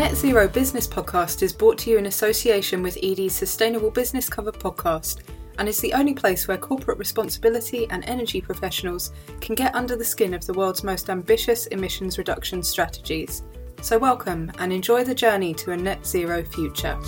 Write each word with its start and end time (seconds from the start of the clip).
Net 0.00 0.16
Zero 0.16 0.48
Business 0.48 0.86
Podcast 0.86 1.42
is 1.42 1.52
brought 1.52 1.76
to 1.80 1.90
you 1.90 1.98
in 1.98 2.06
association 2.06 2.82
with 2.82 2.96
Edie's 3.02 3.34
Sustainable 3.34 3.90
Business 3.90 4.30
Covered 4.30 4.54
podcast 4.54 5.18
and 5.58 5.68
is 5.68 5.78
the 5.78 5.92
only 5.92 6.14
place 6.14 6.48
where 6.48 6.56
corporate 6.56 6.96
responsibility 6.96 7.86
and 7.90 8.02
energy 8.06 8.40
professionals 8.40 9.12
can 9.42 9.54
get 9.54 9.74
under 9.74 9.96
the 9.96 10.04
skin 10.06 10.32
of 10.32 10.46
the 10.46 10.54
world's 10.54 10.82
most 10.82 11.10
ambitious 11.10 11.66
emissions 11.66 12.16
reduction 12.16 12.62
strategies. 12.62 13.42
So, 13.82 13.98
welcome 13.98 14.50
and 14.58 14.72
enjoy 14.72 15.04
the 15.04 15.14
journey 15.14 15.52
to 15.52 15.72
a 15.72 15.76
net 15.76 16.06
zero 16.06 16.44
future. 16.44 16.98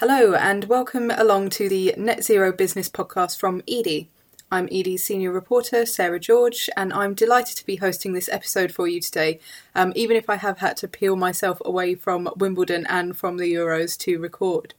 Hello, 0.00 0.34
and 0.34 0.66
welcome 0.66 1.10
along 1.10 1.50
to 1.50 1.68
the 1.68 1.92
Net 1.96 2.22
Zero 2.22 2.52
Business 2.52 2.88
Podcast 2.88 3.36
from 3.36 3.62
Edie. 3.66 4.08
I'm 4.48 4.68
Edie's 4.70 5.02
senior 5.02 5.32
reporter, 5.32 5.84
Sarah 5.86 6.20
George, 6.20 6.70
and 6.76 6.92
I'm 6.92 7.14
delighted 7.14 7.56
to 7.56 7.66
be 7.66 7.74
hosting 7.74 8.12
this 8.12 8.28
episode 8.28 8.70
for 8.70 8.86
you 8.86 9.00
today, 9.00 9.40
um, 9.74 9.92
even 9.96 10.16
if 10.16 10.30
I 10.30 10.36
have 10.36 10.58
had 10.58 10.76
to 10.76 10.86
peel 10.86 11.16
myself 11.16 11.60
away 11.64 11.96
from 11.96 12.30
Wimbledon 12.36 12.86
and 12.88 13.16
from 13.16 13.38
the 13.38 13.52
Euros 13.52 13.98
to 14.02 14.20
record. 14.20 14.72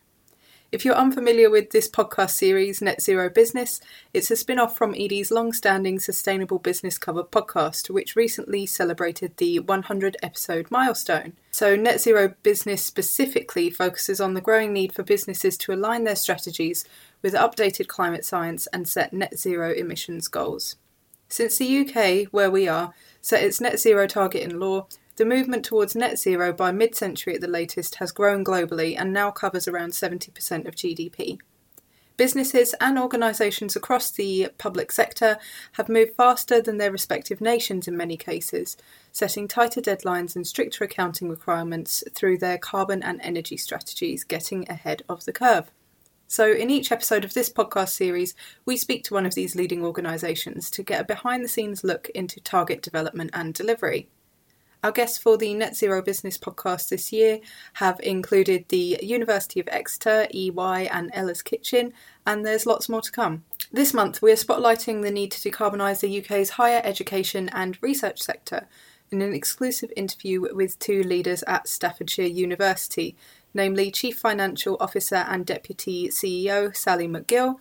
If 0.72 0.86
you're 0.86 0.94
unfamiliar 0.94 1.50
with 1.50 1.72
this 1.72 1.90
podcast 1.90 2.30
series, 2.30 2.80
Net 2.80 3.02
Zero 3.02 3.28
Business, 3.28 3.82
it's 4.14 4.30
a 4.30 4.36
spin 4.36 4.60
off 4.60 4.78
from 4.78 4.94
Edie's 4.94 5.32
long 5.32 5.52
standing 5.52 5.98
Sustainable 5.98 6.60
Business 6.60 7.00
Covered 7.00 7.32
podcast, 7.32 7.90
which 7.90 8.16
recently 8.16 8.68
celebrated 8.68 9.36
the 9.38 9.58
100 9.58 10.18
episode 10.22 10.70
milestone. 10.70 11.34
So, 11.50 11.76
Net 11.76 12.00
Zero 12.00 12.36
Business 12.44 12.86
specifically 12.86 13.72
focuses 13.72 14.22
on 14.22 14.36
the 14.36 14.42
growing 14.42 14.72
need 14.72 14.94
for 14.94 15.02
businesses 15.02 15.58
to 15.58 15.74
align 15.74 16.04
their 16.04 16.16
strategies 16.16 16.86
with 17.24 17.34
updated 17.34 17.88
climate 17.88 18.24
science 18.24 18.68
and 18.68 18.88
set 18.88 19.12
net 19.12 19.40
zero 19.40 19.74
emissions 19.74 20.28
goals. 20.28 20.76
Since 21.30 21.58
the 21.58 21.80
UK, 21.80 22.32
where 22.32 22.52
we 22.52 22.68
are, 22.68 22.94
set 23.22 23.44
its 23.44 23.60
net 23.60 23.80
zero 23.80 24.06
target 24.06 24.44
in 24.44 24.60
law, 24.60 24.86
the 25.20 25.26
movement 25.26 25.66
towards 25.66 25.98
net 25.98 26.18
zero 26.18 26.54
by 26.54 26.72
mid 26.72 26.96
century 26.96 27.36
at 27.36 27.42
the 27.42 27.48
latest 27.48 27.96
has 27.96 28.10
grown 28.10 28.42
globally 28.42 28.96
and 28.98 29.12
now 29.12 29.30
covers 29.30 29.68
around 29.68 29.92
70% 29.92 30.66
of 30.66 30.76
GDP. 30.76 31.38
Businesses 32.16 32.74
and 32.80 32.98
organisations 32.98 33.76
across 33.76 34.12
the 34.12 34.48
public 34.58 34.94
sector 34.94 35.38
have 35.74 35.90
moved 35.90 36.16
faster 36.16 36.62
than 36.62 36.78
their 36.78 36.92
respective 36.92 37.42
nations 37.42 37.86
in 37.86 37.98
many 37.98 38.16
cases, 38.16 38.78
setting 39.12 39.46
tighter 39.46 39.82
deadlines 39.82 40.38
and 40.38 40.48
stricter 40.48 40.86
accounting 40.86 41.28
requirements 41.28 42.02
through 42.16 42.38
their 42.38 42.58
carbon 42.58 43.04
and 43.04 43.20
energy 43.22 43.58
strategies, 43.58 44.24
getting 44.24 44.70
ahead 44.70 45.04
of 45.10 45.26
the 45.26 45.34
curve. 45.34 45.70
So, 46.28 46.50
in 46.50 46.70
each 46.70 46.94
episode 46.94 47.26
of 47.26 47.34
this 47.34 47.50
podcast 47.50 47.90
series, 47.90 48.36
we 48.66 48.78
speak 48.78 49.04
to 49.06 49.16
one 49.16 49.26
of 49.26 49.36
these 49.36 49.54
leading 49.54 49.84
organisations 49.84 50.70
to 50.72 50.82
get 50.82 51.02
a 51.02 51.04
behind 51.04 51.44
the 51.44 51.50
scenes 51.50 51.84
look 51.84 52.08
into 52.16 52.40
target 52.40 52.82
development 52.82 53.32
and 53.34 53.54
delivery. 53.54 54.08
Our 54.82 54.94
guests 54.94 55.18
for 55.18 55.36
the 55.36 55.54
Net 55.54 55.76
Zero 55.76 56.02
Business 56.02 56.38
podcast 56.38 56.88
this 56.88 57.12
year 57.12 57.42
have 57.74 58.00
included 58.00 58.64
the 58.70 58.98
University 59.04 59.60
of 59.60 59.68
Exeter, 59.70 60.26
EY, 60.34 60.88
and 60.90 61.12
Ella's 61.14 61.42
Kitchen, 61.42 61.92
and 62.26 62.46
there's 62.46 62.66
lots 62.66 62.88
more 62.88 63.02
to 63.02 63.12
come. 63.12 63.44
This 63.74 63.94
month, 63.94 64.22
we 64.22 64.32
are 64.32 64.36
spotlighting 64.36 65.02
the 65.02 65.12
need 65.12 65.32
to 65.34 65.50
decarbonise 65.50 66.00
the 66.00 66.20
UK's 66.20 66.52
higher 66.52 66.80
education 66.86 67.50
and 67.50 67.78
research 67.82 68.22
sector 68.22 68.70
in 69.12 69.22
an 69.22 69.34
exclusive 69.34 69.92
interview 69.98 70.48
with 70.56 70.80
two 70.80 71.04
leaders 71.04 71.44
at 71.44 71.68
Staffordshire 71.68 72.28
University, 72.28 73.18
namely 73.54 73.92
Chief 73.92 74.18
Financial 74.18 74.78
Officer 74.80 75.26
and 75.28 75.46
Deputy 75.46 76.08
CEO 76.08 76.74
Sally 76.74 77.08
McGill 77.08 77.60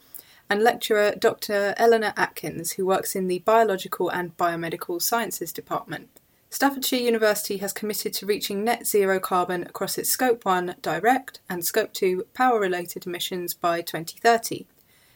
and 0.49 0.63
lecturer 0.63 1.17
Dr. 1.19 1.75
Eleanor 1.79 2.13
Atkins, 2.17 2.75
who 2.75 2.87
works 2.87 3.17
in 3.17 3.27
the 3.27 3.41
Biological 3.41 4.09
and 4.09 4.37
Biomedical 4.37 5.03
Sciences 5.03 5.53
Department. 5.53 6.18
Staffordshire 6.51 7.01
University 7.01 7.59
has 7.59 7.75
committed 7.75 8.15
to 8.15 8.27
reaching 8.27 8.65
net 8.65 8.87
zero 8.87 9.21
carbon 9.21 9.65
across 9.65 9.99
its 9.99 10.09
Scope 10.09 10.47
1 10.47 10.77
direct 10.81 11.41
and 11.49 11.63
Scope 11.63 11.93
2 11.93 12.27
power 12.33 12.59
related 12.59 13.07
emissions 13.07 13.53
by 13.53 13.83
2030. 13.83 14.67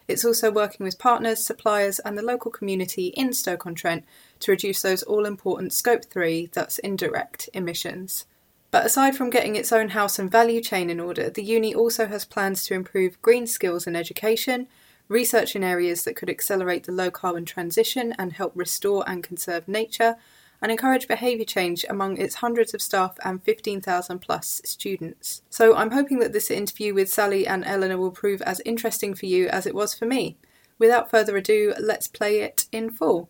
It's 0.06 0.26
also 0.26 0.50
working 0.50 0.84
with 0.84 0.98
partners, 0.98 1.44
suppliers, 1.44 1.98
and 2.00 2.18
the 2.18 2.22
local 2.22 2.50
community 2.50 3.08
in 3.08 3.32
Stoke-on-Trent 3.32 4.04
to 4.40 4.50
reduce 4.50 4.82
those 4.82 5.02
all 5.04 5.24
important 5.24 5.72
Scope 5.72 6.04
3, 6.04 6.50
that's 6.52 6.78
indirect, 6.80 7.48
emissions. 7.54 8.26
But 8.70 8.84
aside 8.84 9.16
from 9.16 9.30
getting 9.30 9.56
its 9.56 9.72
own 9.72 9.90
house 9.90 10.18
and 10.18 10.30
value 10.30 10.60
chain 10.60 10.90
in 10.90 11.00
order, 11.00 11.30
the 11.30 11.42
uni 11.42 11.74
also 11.74 12.06
has 12.08 12.26
plans 12.26 12.62
to 12.64 12.74
improve 12.74 13.22
green 13.22 13.46
skills 13.46 13.86
in 13.86 13.96
education, 13.96 14.66
research 15.08 15.56
in 15.56 15.64
areas 15.64 16.04
that 16.04 16.16
could 16.16 16.28
accelerate 16.28 16.84
the 16.84 16.92
low 16.92 17.10
carbon 17.10 17.46
transition 17.46 18.14
and 18.18 18.34
help 18.34 18.52
restore 18.54 19.08
and 19.08 19.22
conserve 19.22 19.66
nature, 19.66 20.16
and 20.62 20.70
encourage 20.70 21.08
behaviour 21.08 21.44
change 21.44 21.84
among 21.90 22.16
its 22.16 22.36
hundreds 22.36 22.72
of 22.72 22.80
staff 22.80 23.18
and 23.24 23.42
15,000 23.42 24.20
plus 24.20 24.62
students. 24.64 25.42
So 25.50 25.74
I'm 25.74 25.90
hoping 25.90 26.20
that 26.20 26.32
this 26.32 26.50
interview 26.50 26.94
with 26.94 27.12
Sally 27.12 27.46
and 27.46 27.64
Eleanor 27.64 27.98
will 27.98 28.12
prove 28.12 28.40
as 28.42 28.60
interesting 28.64 29.14
for 29.14 29.26
you 29.26 29.48
as 29.48 29.66
it 29.66 29.74
was 29.74 29.92
for 29.92 30.06
me. 30.06 30.38
Without 30.78 31.10
further 31.10 31.36
ado, 31.36 31.74
let's 31.80 32.06
play 32.06 32.40
it 32.40 32.66
in 32.70 32.90
full. 32.90 33.28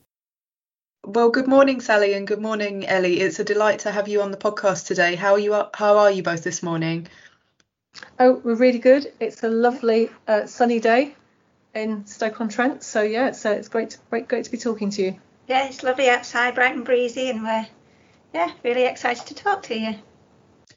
Well, 1.04 1.30
good 1.30 1.48
morning, 1.48 1.80
Sally, 1.80 2.12
and 2.12 2.26
good 2.26 2.40
morning, 2.40 2.86
Ellie. 2.86 3.20
It's 3.20 3.40
a 3.40 3.44
delight 3.44 3.80
to 3.80 3.90
have 3.90 4.06
you 4.06 4.22
on 4.22 4.30
the 4.30 4.36
podcast 4.36 4.86
today. 4.86 5.16
How 5.16 5.32
are 5.32 5.38
you? 5.38 5.52
How 5.74 5.98
are 5.98 6.10
you 6.10 6.22
both 6.22 6.44
this 6.44 6.62
morning? 6.62 7.08
Oh, 8.20 8.40
we're 8.44 8.54
really 8.54 8.78
good. 8.78 9.12
It's 9.18 9.42
a 9.42 9.48
lovely 9.48 10.10
uh, 10.28 10.46
sunny 10.46 10.78
day 10.78 11.16
in 11.74 12.06
Stoke-on-Trent, 12.06 12.84
so 12.84 13.02
yeah, 13.02 13.28
it's 13.28 13.44
uh, 13.44 13.50
it's 13.50 13.68
great, 13.68 13.90
to, 13.90 13.98
great, 14.10 14.28
great 14.28 14.44
to 14.44 14.50
be 14.50 14.58
talking 14.58 14.90
to 14.90 15.02
you. 15.02 15.16
Yeah, 15.52 15.66
it's 15.66 15.82
lovely 15.82 16.08
outside, 16.08 16.54
bright 16.54 16.74
and 16.74 16.82
breezy, 16.82 17.28
and 17.28 17.42
we're 17.42 17.66
yeah 18.32 18.52
really 18.64 18.84
excited 18.84 19.26
to 19.26 19.34
talk 19.34 19.62
to 19.64 19.78
you. 19.78 19.96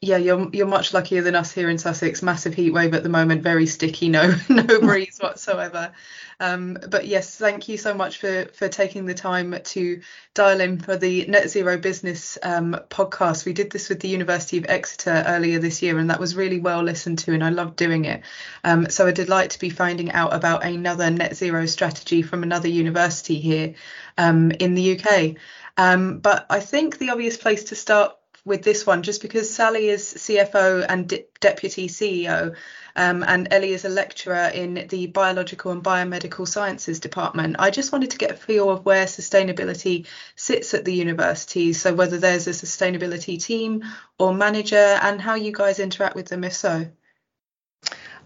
Yeah, 0.02 0.18
you're 0.18 0.50
you're 0.54 0.68
much 0.68 0.94
luckier 0.94 1.22
than 1.22 1.36
us 1.36 1.52
here 1.52 1.70
in 1.70 1.78
Sussex. 1.78 2.22
Massive 2.22 2.54
heat 2.54 2.72
wave 2.72 2.94
at 2.94 3.04
the 3.04 3.10
moment, 3.10 3.44
very 3.44 3.66
sticky, 3.66 4.10
no 4.10 4.36
no 4.50 4.64
breeze 4.80 5.18
whatsoever. 5.20 5.92
Um, 6.40 6.78
but 6.90 7.08
yes, 7.08 7.38
thank 7.38 7.70
you 7.70 7.78
so 7.78 7.94
much 7.94 8.18
for 8.18 8.46
for 8.54 8.68
taking 8.68 9.06
the 9.06 9.14
time 9.14 9.58
to 9.64 10.02
dial 10.34 10.60
in 10.60 10.80
for 10.80 10.98
the 10.98 11.26
Net 11.28 11.50
Zero 11.50 11.78
Business 11.78 12.38
um, 12.44 12.78
podcast. 12.90 13.46
We 13.46 13.54
did 13.54 13.72
this 13.72 13.90
with 13.90 14.02
the 14.02 14.10
University 14.10 14.58
of 14.58 14.66
Exeter 14.68 15.24
earlier 15.26 15.60
this 15.60 15.82
year, 15.82 15.98
and 15.98 16.10
that 16.10 16.20
was 16.20 16.36
really 16.36 16.60
well 16.60 16.84
listened 16.84 17.20
to, 17.20 17.34
and 17.34 17.44
I 17.44 17.50
loved 17.50 17.78
doing 17.78 18.06
it. 18.06 18.22
Um, 18.64 18.90
so 18.90 19.08
a 19.08 19.14
delight 19.14 19.52
to 19.52 19.60
be 19.60 19.70
finding 19.70 20.12
out 20.12 20.34
about 20.34 20.66
another 20.66 21.10
net 21.10 21.36
zero 21.36 21.66
strategy 21.66 22.22
from 22.22 22.44
another 22.44 22.68
university 22.68 23.40
here 23.40 23.76
um, 24.18 24.52
in 24.52 24.76
the 24.76 25.00
UK. 25.00 25.36
Um, 25.78 26.20
but 26.20 26.46
I 26.50 26.60
think 26.60 26.98
the 26.98 27.10
obvious 27.10 27.38
place 27.38 27.66
to 27.66 27.76
start 27.76 28.16
with 28.46 28.62
this 28.64 28.86
one, 28.86 29.02
just 29.02 29.22
because 29.22 29.54
Sally 29.54 29.90
is 29.90 30.04
CFO 30.04 30.86
and 30.88 31.10
de- 31.10 31.26
Deputy 31.40 31.88
CEO, 31.88 32.56
um, 32.96 33.24
and 33.28 33.48
Ellie 33.52 33.74
is 33.74 33.84
a 33.86 33.90
lecturer 33.90 34.52
in 34.54 34.86
the 34.90 35.08
Biological 35.08 35.72
and 35.72 35.84
Biomedical 35.84 36.48
Sciences 36.48 37.00
Department. 37.00 37.56
I 37.60 37.72
just 37.72 37.92
wanted 37.92 38.12
to 38.12 38.18
get 38.18 38.32
a 38.32 38.36
feel 38.36 38.70
of 38.70 38.86
where 38.86 39.06
sustainability 39.06 40.06
sits 40.36 40.74
at 40.74 40.86
the 40.86 40.94
university, 40.94 41.74
so 41.74 41.94
whether 41.94 42.20
there's 42.20 42.48
a 42.48 42.52
sustainability 42.52 43.44
team 43.44 43.84
or 44.20 44.34
manager, 44.34 44.78
and 44.78 45.20
how 45.20 45.36
you 45.36 45.52
guys 45.52 45.80
interact 45.80 46.16
with 46.16 46.28
them, 46.28 46.44
if 46.44 46.54
so. 46.54 46.88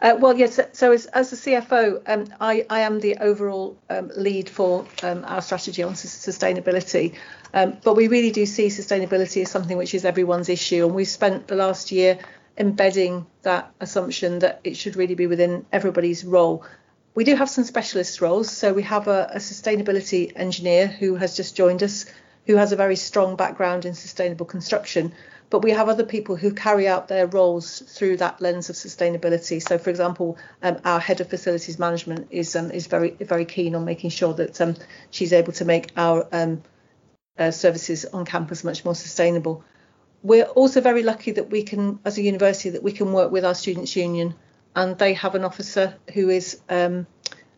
Uh, 0.01 0.16
well, 0.18 0.38
yes. 0.38 0.60
So 0.74 0.94
as, 0.94 1.07
as 1.07 1.30
the 1.30 1.36
CFO, 1.36 2.01
um, 2.07 2.25
I, 2.40 2.66
I, 2.69 2.81
am 2.81 3.01
the 3.01 3.18
overall 3.18 3.78
um, 3.90 4.10
lead 4.16 4.50
for 4.50 4.86
um, 5.04 5.25
our 5.28 5.42
strategy 5.42 5.84
on 5.84 5.94
sustainability. 5.94 7.16
Um, 7.54 7.78
but 7.84 7.96
we 7.96 8.07
really 8.07 8.31
do 8.31 8.46
see 8.46 8.68
sustainability 8.68 9.42
as 9.42 9.51
something 9.51 9.78
which 9.78 9.94
is 9.94 10.06
everyone's 10.06 10.48
issue, 10.48 10.86
and 10.86 10.96
we've 10.96 11.07
spent 11.07 11.48
the 11.48 11.56
last 11.56 11.92
year 11.92 12.18
embedding 12.57 13.25
that 13.42 13.72
assumption 13.81 14.40
that 14.40 14.62
it 14.63 14.78
should 14.78 14.96
really 14.96 15.16
be 15.16 15.28
within 15.28 15.66
everybody's 15.72 16.24
role. 16.24 16.63
We 17.16 17.25
do 17.25 17.36
have 17.36 17.50
some 17.50 17.66
specialist 17.66 18.22
roles. 18.22 18.50
So 18.50 18.72
we 18.72 18.84
have 18.84 19.10
a, 19.10 19.31
a 19.34 19.40
sustainability 19.40 20.31
engineer 20.36 20.88
who 20.88 21.16
has 21.16 21.36
just 21.36 21.57
joined 21.57 21.84
us, 21.84 22.06
who 22.45 22.56
has 22.56 22.72
a 22.72 22.78
very 22.78 22.95
strong 22.95 23.36
background 23.36 23.84
in 23.84 23.94
sustainable 23.94 24.45
construction 24.45 25.13
but 25.50 25.63
we 25.63 25.72
have 25.72 25.90
other 25.90 26.04
people 26.06 26.36
who 26.36 26.54
carry 26.54 26.88
out 26.88 27.07
their 27.07 27.28
roles 27.28 27.80
through 27.80 28.18
that 28.18 28.40
lens 28.40 28.69
of 28.69 28.75
sustainability. 28.75 29.62
So, 29.62 29.78
for 29.78 29.90
example, 29.90 30.38
um, 30.62 30.78
our 30.86 31.00
head 31.00 31.22
of 31.22 31.30
facilities 31.30 31.80
management 31.80 32.28
is 32.31 32.56
um, 32.56 32.72
is 32.72 32.88
very 32.88 33.12
very 33.12 33.46
keen 33.46 33.75
on 33.75 33.86
making 33.86 34.12
sure 34.12 34.34
that 34.36 34.60
um, 34.62 34.75
she's 35.12 35.34
able 35.34 35.54
to 35.54 35.66
make 35.66 35.92
our 35.98 36.28
um, 36.31 36.62
uh, 37.38 37.51
services 37.51 38.06
on 38.06 38.25
campus 38.25 38.63
much 38.63 38.86
more 38.86 38.96
sustainable. 38.96 39.63
We're 40.22 40.46
also 40.46 40.81
very 40.81 41.04
lucky 41.04 41.31
that 41.31 41.50
we 41.50 41.63
can, 41.63 42.00
as 42.04 42.18
a 42.18 42.22
university, 42.22 42.72
that 42.72 42.84
we 42.84 42.92
can 42.92 43.13
work 43.13 43.31
with 43.31 43.45
our 43.45 43.56
students' 43.56 43.95
union, 43.95 44.36
and 44.75 44.98
they 44.98 45.13
have 45.13 45.34
an 45.36 45.45
officer 45.45 45.95
who 46.13 46.30
is 46.30 46.60
um, 46.68 47.07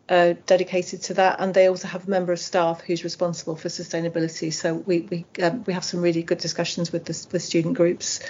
uh, 0.08 0.34
dedicated 0.46 1.02
to 1.02 1.14
that, 1.14 1.40
and 1.40 1.54
they 1.54 1.68
also 1.68 1.88
have 1.88 2.06
a 2.06 2.10
member 2.10 2.32
of 2.32 2.38
staff 2.38 2.80
who's 2.82 3.04
responsible 3.04 3.56
for 3.56 3.68
sustainability. 3.68 4.52
So 4.52 4.74
we 4.74 5.00
we 5.10 5.24
um, 5.42 5.64
we 5.64 5.72
have 5.72 5.84
some 5.84 6.00
really 6.00 6.22
good 6.22 6.38
discussions 6.38 6.92
with 6.92 7.04
the 7.04 7.26
with 7.32 7.42
student 7.42 7.76
groups. 7.76 8.20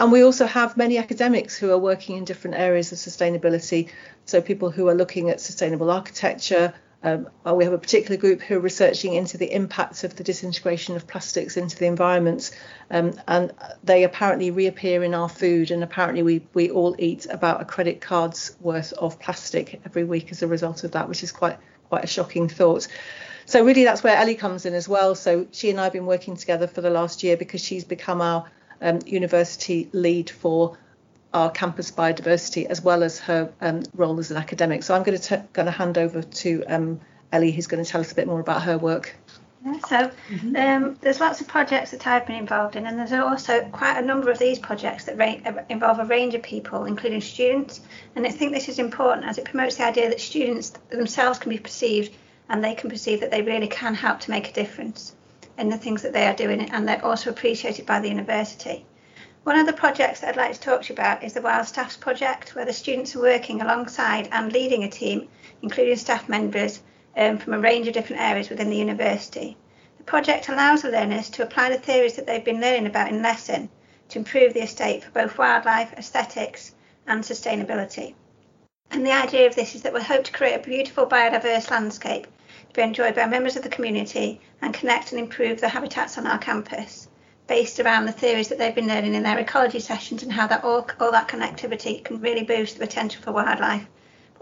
And 0.00 0.12
we 0.12 0.22
also 0.22 0.46
have 0.46 0.76
many 0.76 0.96
academics 0.96 1.58
who 1.58 1.72
are 1.72 1.78
working 1.78 2.16
in 2.16 2.24
different 2.24 2.56
areas 2.56 2.92
of 2.92 2.98
sustainability. 2.98 3.88
So 4.26 4.40
people 4.40 4.70
who 4.70 4.86
are 4.88 4.94
looking 4.94 5.28
at 5.28 5.40
sustainable 5.40 5.90
architecture, 5.90 6.72
um, 7.02 7.28
we 7.54 7.64
have 7.64 7.72
a 7.72 7.78
particular 7.78 8.16
group 8.16 8.40
who 8.40 8.56
are 8.56 8.60
researching 8.60 9.14
into 9.14 9.38
the 9.38 9.52
impacts 9.52 10.02
of 10.02 10.16
the 10.16 10.24
disintegration 10.24 10.96
of 10.96 11.06
plastics 11.06 11.56
into 11.56 11.76
the 11.76 11.86
environment, 11.86 12.50
um, 12.90 13.12
and 13.28 13.52
they 13.84 14.02
apparently 14.02 14.50
reappear 14.50 15.04
in 15.04 15.14
our 15.14 15.28
food. 15.28 15.70
And 15.70 15.84
apparently, 15.84 16.22
we 16.22 16.42
we 16.54 16.70
all 16.70 16.96
eat 16.98 17.26
about 17.30 17.60
a 17.60 17.64
credit 17.64 18.00
card's 18.00 18.56
worth 18.60 18.92
of 18.94 19.20
plastic 19.20 19.80
every 19.84 20.02
week 20.04 20.32
as 20.32 20.42
a 20.42 20.48
result 20.48 20.82
of 20.82 20.92
that, 20.92 21.08
which 21.08 21.22
is 21.22 21.30
quite 21.30 21.58
quite 21.88 22.02
a 22.02 22.08
shocking 22.08 22.48
thought. 22.48 22.88
So 23.46 23.64
really, 23.64 23.84
that's 23.84 24.02
where 24.02 24.16
Ellie 24.16 24.34
comes 24.34 24.66
in 24.66 24.74
as 24.74 24.88
well. 24.88 25.14
So 25.14 25.46
she 25.52 25.70
and 25.70 25.80
I 25.80 25.84
have 25.84 25.92
been 25.92 26.04
working 26.04 26.36
together 26.36 26.66
for 26.66 26.80
the 26.80 26.90
last 26.90 27.22
year 27.22 27.36
because 27.36 27.62
she's 27.62 27.84
become 27.84 28.20
our 28.20 28.50
um, 28.82 28.98
university 29.06 29.88
lead 29.92 30.30
for 30.30 30.76
our 31.34 31.50
campus 31.50 31.90
biodiversity 31.90 32.66
as 32.66 32.82
well 32.82 33.02
as 33.02 33.18
her 33.18 33.52
um, 33.60 33.82
role 33.94 34.18
as 34.18 34.30
an 34.30 34.36
academic. 34.36 34.82
So 34.82 34.94
I'm 34.94 35.02
going 35.02 35.18
to, 35.18 35.44
going 35.52 35.66
to 35.66 35.72
hand 35.72 35.98
over 35.98 36.22
to 36.22 36.64
um, 36.66 37.00
Ellie, 37.32 37.52
who's 37.52 37.66
going 37.66 37.84
to 37.84 37.90
tell 37.90 38.00
us 38.00 38.12
a 38.12 38.14
bit 38.14 38.26
more 38.26 38.40
about 38.40 38.62
her 38.62 38.78
work. 38.78 39.14
Yeah, 39.64 39.78
so 39.88 40.10
mm-hmm. 40.30 40.56
um, 40.56 40.98
there's 41.00 41.20
lots 41.20 41.40
of 41.40 41.48
projects 41.48 41.90
that 41.90 42.06
I've 42.06 42.26
been 42.26 42.36
involved 42.36 42.76
in, 42.76 42.86
and 42.86 42.98
there's 42.98 43.12
also 43.12 43.68
quite 43.72 43.98
a 43.98 44.02
number 44.02 44.30
of 44.30 44.38
these 44.38 44.58
projects 44.58 45.04
that 45.04 45.18
ra- 45.18 45.64
involve 45.68 45.98
a 45.98 46.04
range 46.04 46.34
of 46.34 46.42
people, 46.42 46.84
including 46.84 47.20
students. 47.20 47.80
And 48.14 48.26
I 48.26 48.30
think 48.30 48.52
this 48.52 48.68
is 48.68 48.78
important 48.78 49.26
as 49.26 49.36
it 49.36 49.44
promotes 49.44 49.76
the 49.76 49.84
idea 49.84 50.08
that 50.08 50.20
students 50.20 50.70
themselves 50.90 51.38
can 51.38 51.50
be 51.50 51.58
perceived 51.58 52.14
and 52.48 52.62
they 52.64 52.74
can 52.74 52.88
perceive 52.88 53.20
that 53.20 53.30
they 53.30 53.42
really 53.42 53.66
can 53.66 53.94
help 53.94 54.20
to 54.20 54.30
make 54.30 54.48
a 54.48 54.52
difference 54.52 55.14
in 55.58 55.68
the 55.68 55.76
things 55.76 56.02
that 56.02 56.12
they 56.12 56.26
are 56.26 56.34
doing, 56.34 56.70
and 56.70 56.88
they're 56.88 57.04
also 57.04 57.30
appreciated 57.30 57.84
by 57.84 58.00
the 58.00 58.08
university. 58.08 58.86
One 59.48 59.58
of 59.58 59.64
the 59.64 59.72
projects 59.72 60.20
that 60.20 60.28
I'd 60.28 60.36
like 60.36 60.52
to 60.52 60.60
talk 60.60 60.82
to 60.82 60.88
you 60.90 60.92
about 60.92 61.24
is 61.24 61.32
the 61.32 61.40
Wild 61.40 61.66
Staffs 61.66 61.96
Project, 61.96 62.54
where 62.54 62.66
the 62.66 62.72
students 62.74 63.16
are 63.16 63.22
working 63.22 63.62
alongside 63.62 64.28
and 64.30 64.52
leading 64.52 64.84
a 64.84 64.90
team, 64.90 65.26
including 65.62 65.96
staff 65.96 66.28
members 66.28 66.82
um, 67.16 67.38
from 67.38 67.54
a 67.54 67.58
range 67.58 67.88
of 67.88 67.94
different 67.94 68.20
areas 68.20 68.50
within 68.50 68.68
the 68.68 68.76
university. 68.76 69.56
The 69.96 70.04
project 70.04 70.50
allows 70.50 70.82
the 70.82 70.90
learners 70.90 71.30
to 71.30 71.42
apply 71.42 71.70
the 71.70 71.78
theories 71.78 72.14
that 72.16 72.26
they've 72.26 72.44
been 72.44 72.60
learning 72.60 72.84
about 72.84 73.10
in 73.10 73.22
lesson 73.22 73.70
to 74.10 74.18
improve 74.18 74.52
the 74.52 74.64
estate 74.64 75.02
for 75.04 75.12
both 75.12 75.38
wildlife, 75.38 75.94
aesthetics, 75.94 76.74
and 77.06 77.24
sustainability. 77.24 78.12
And 78.90 79.06
the 79.06 79.12
idea 79.12 79.46
of 79.46 79.54
this 79.54 79.74
is 79.74 79.80
that 79.80 79.94
we 79.94 80.02
hope 80.02 80.24
to 80.24 80.32
create 80.32 80.56
a 80.56 80.68
beautiful 80.68 81.06
biodiverse 81.06 81.70
landscape 81.70 82.26
to 82.68 82.74
be 82.74 82.82
enjoyed 82.82 83.14
by 83.14 83.24
members 83.24 83.56
of 83.56 83.62
the 83.62 83.70
community 83.70 84.42
and 84.60 84.74
connect 84.74 85.12
and 85.12 85.18
improve 85.18 85.62
the 85.62 85.70
habitats 85.70 86.18
on 86.18 86.26
our 86.26 86.38
campus 86.38 87.07
based 87.48 87.80
around 87.80 88.04
the 88.04 88.12
theories 88.12 88.48
that 88.48 88.58
they've 88.58 88.74
been 88.74 88.86
learning 88.86 89.14
in 89.14 89.22
their 89.22 89.38
ecology 89.38 89.80
sessions 89.80 90.22
and 90.22 90.32
how 90.32 90.46
that 90.46 90.62
all, 90.62 90.86
all 91.00 91.10
that 91.10 91.28
connectivity 91.28 92.04
can 92.04 92.20
really 92.20 92.44
boost 92.44 92.78
the 92.78 92.86
potential 92.86 93.22
for 93.22 93.32
wildlife. 93.32 93.86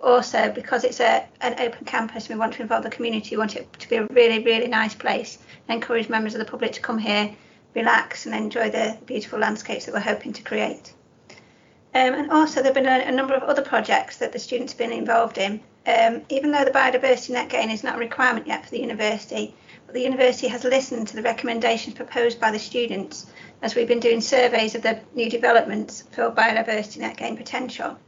Also 0.03 0.53
because 0.53 0.85
it's 0.85 1.00
a, 1.00 1.26
an 1.41 1.55
open 1.58 1.87
campus, 1.87 2.29
we 2.29 2.35
want 2.35 2.53
to 2.53 2.62
involve 2.62 2.82
the 2.82 2.91
community, 2.91 3.37
we 3.37 3.38
want 3.38 3.56
it 3.56 3.73
to 3.79 3.88
be 3.88 3.97
a 3.97 4.06
really, 4.06 4.44
really 4.44 4.67
nice 4.67 4.94
place 4.94 5.38
and 5.69 5.76
encourage 5.76 6.08
members 6.08 6.35
of 6.35 6.41
the 6.41 6.50
public 6.50 6.73
to 6.73 6.81
come 6.81 6.99
here, 6.99 7.35
relax 7.75 8.26
and 8.26 8.35
enjoy 8.35 8.69
the 8.69 8.99
beautiful 9.06 9.38
landscapes 9.38 9.87
that 9.87 9.94
we're 9.94 10.00
hoping 10.00 10.32
to 10.32 10.43
create. 10.43 10.93
Um, 11.94 12.12
and 12.12 12.31
also 12.31 12.56
there 12.56 12.75
have 12.75 12.75
been 12.75 12.87
a, 12.87 13.09
a, 13.09 13.12
number 13.12 13.35
of 13.35 13.43
other 13.44 13.62
projects 13.62 14.19
that 14.19 14.32
the 14.32 14.38
students 14.38 14.73
have 14.73 14.79
been 14.79 14.93
involved 14.93 15.38
in. 15.38 15.61
Um, 15.87 16.23
even 16.29 16.50
though 16.50 16.64
the 16.64 16.70
biodiversity 16.70 17.31
net 17.31 17.49
gain 17.49 17.70
is 17.70 17.85
not 17.85 17.97
a 17.97 17.99
requirement 17.99 18.47
yet 18.47 18.64
for 18.64 18.70
the 18.73 18.81
university, 18.81 19.55
the 19.93 20.00
university 20.00 20.49
has 20.49 20.65
listened 20.65 21.09
to 21.09 21.17
the 21.17 21.23
recommendations 21.23 21.94
proposed 21.94 22.41
by 22.41 22.50
the 22.50 22.59
students 22.59 23.27
as 23.62 23.75
we've 23.75 23.88
been 23.88 24.00
doing 24.00 24.21
surveys 24.21 24.75
of 24.75 24.83
the 24.83 25.00
new 25.15 25.31
developments 25.31 26.05
for 26.12 26.31
biodiversity 26.31 26.99
net 26.99 27.17
gain 27.17 27.37
potential. 27.37 27.99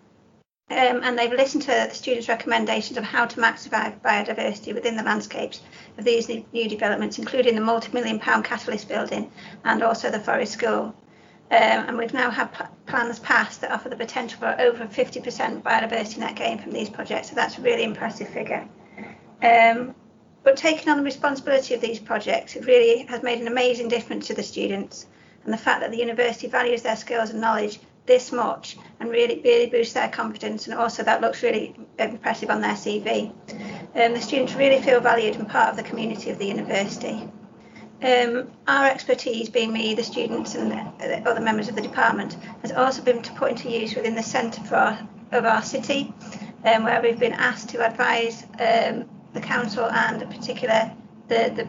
Um, 0.70 1.00
and 1.02 1.18
they've 1.18 1.32
listened 1.32 1.62
to 1.62 1.86
the 1.88 1.94
students' 1.94 2.28
recommendations 2.28 2.98
of 2.98 3.04
how 3.04 3.24
to 3.24 3.40
maximise 3.40 3.98
biodiversity 4.00 4.74
within 4.74 4.96
the 4.96 5.02
landscapes 5.02 5.62
of 5.96 6.04
these 6.04 6.28
new 6.28 6.68
developments, 6.68 7.18
including 7.18 7.54
the 7.54 7.62
multi-million 7.62 8.18
pound 8.18 8.44
catalyst 8.44 8.86
building 8.86 9.30
and 9.64 9.82
also 9.82 10.10
the 10.10 10.20
forest 10.20 10.52
school. 10.52 10.94
Um, 11.50 11.88
and 11.88 11.96
we've 11.96 12.12
now 12.12 12.30
had 12.30 12.50
plans 12.84 13.18
passed 13.20 13.62
that 13.62 13.70
offer 13.70 13.88
the 13.88 13.96
potential 13.96 14.38
for 14.38 14.60
over 14.60 14.84
50% 14.84 15.62
biodiversity 15.62 16.18
net 16.18 16.36
gain 16.36 16.58
from 16.58 16.72
these 16.72 16.90
projects, 16.90 17.30
so 17.30 17.34
that's 17.34 17.56
a 17.56 17.62
really 17.62 17.84
impressive 17.84 18.28
figure. 18.28 18.68
Um, 19.42 19.94
but 20.42 20.56
taking 20.56 20.88
on 20.88 20.96
the 20.96 21.02
responsibility 21.02 21.74
of 21.74 21.80
these 21.80 21.98
projects, 21.98 22.56
it 22.56 22.66
really 22.66 23.04
has 23.06 23.22
made 23.22 23.40
an 23.40 23.48
amazing 23.48 23.88
difference 23.88 24.26
to 24.28 24.34
the 24.34 24.42
students. 24.42 25.06
And 25.44 25.52
the 25.52 25.58
fact 25.58 25.80
that 25.80 25.90
the 25.90 25.98
university 25.98 26.46
values 26.46 26.82
their 26.82 26.96
skills 26.96 27.30
and 27.30 27.40
knowledge 27.40 27.80
this 28.08 28.32
much 28.32 28.76
and 28.98 29.10
really 29.10 29.40
really 29.44 29.66
boosts 29.66 29.94
their 29.94 30.08
confidence 30.08 30.66
and 30.66 30.74
also 30.74 31.02
that 31.02 31.20
looks 31.20 31.42
really 31.42 31.76
impressive 31.98 32.50
on 32.50 32.60
their 32.60 32.72
CV. 32.72 33.30
Um, 33.94 34.14
the 34.14 34.20
students 34.20 34.54
really 34.54 34.82
feel 34.82 34.98
valued 34.98 35.36
and 35.36 35.48
part 35.48 35.70
of 35.70 35.76
the 35.76 35.82
community 35.82 36.30
of 36.30 36.38
the 36.38 36.46
university. 36.46 37.28
Um, 38.02 38.52
our 38.66 38.86
expertise, 38.86 39.48
being 39.48 39.72
me, 39.72 39.94
the 39.94 40.04
students 40.04 40.54
and 40.54 40.70
the 40.70 41.28
other 41.28 41.40
members 41.40 41.68
of 41.68 41.74
the 41.74 41.82
department, 41.82 42.36
has 42.62 42.72
also 42.72 43.02
been 43.02 43.22
put 43.22 43.50
into 43.50 43.70
use 43.70 43.94
within 43.94 44.14
the 44.14 44.22
centre 44.22 44.62
for 44.62 44.76
our, 44.76 45.08
of 45.32 45.44
our 45.44 45.62
city, 45.62 46.14
um, 46.64 46.84
where 46.84 47.02
we've 47.02 47.18
been 47.18 47.32
asked 47.32 47.70
to 47.70 47.84
advise 47.84 48.44
um, 48.60 49.08
the 49.32 49.40
council 49.40 49.84
and 49.90 50.22
in 50.22 50.28
particular 50.28 50.90
the, 51.28 51.52
the 51.56 51.68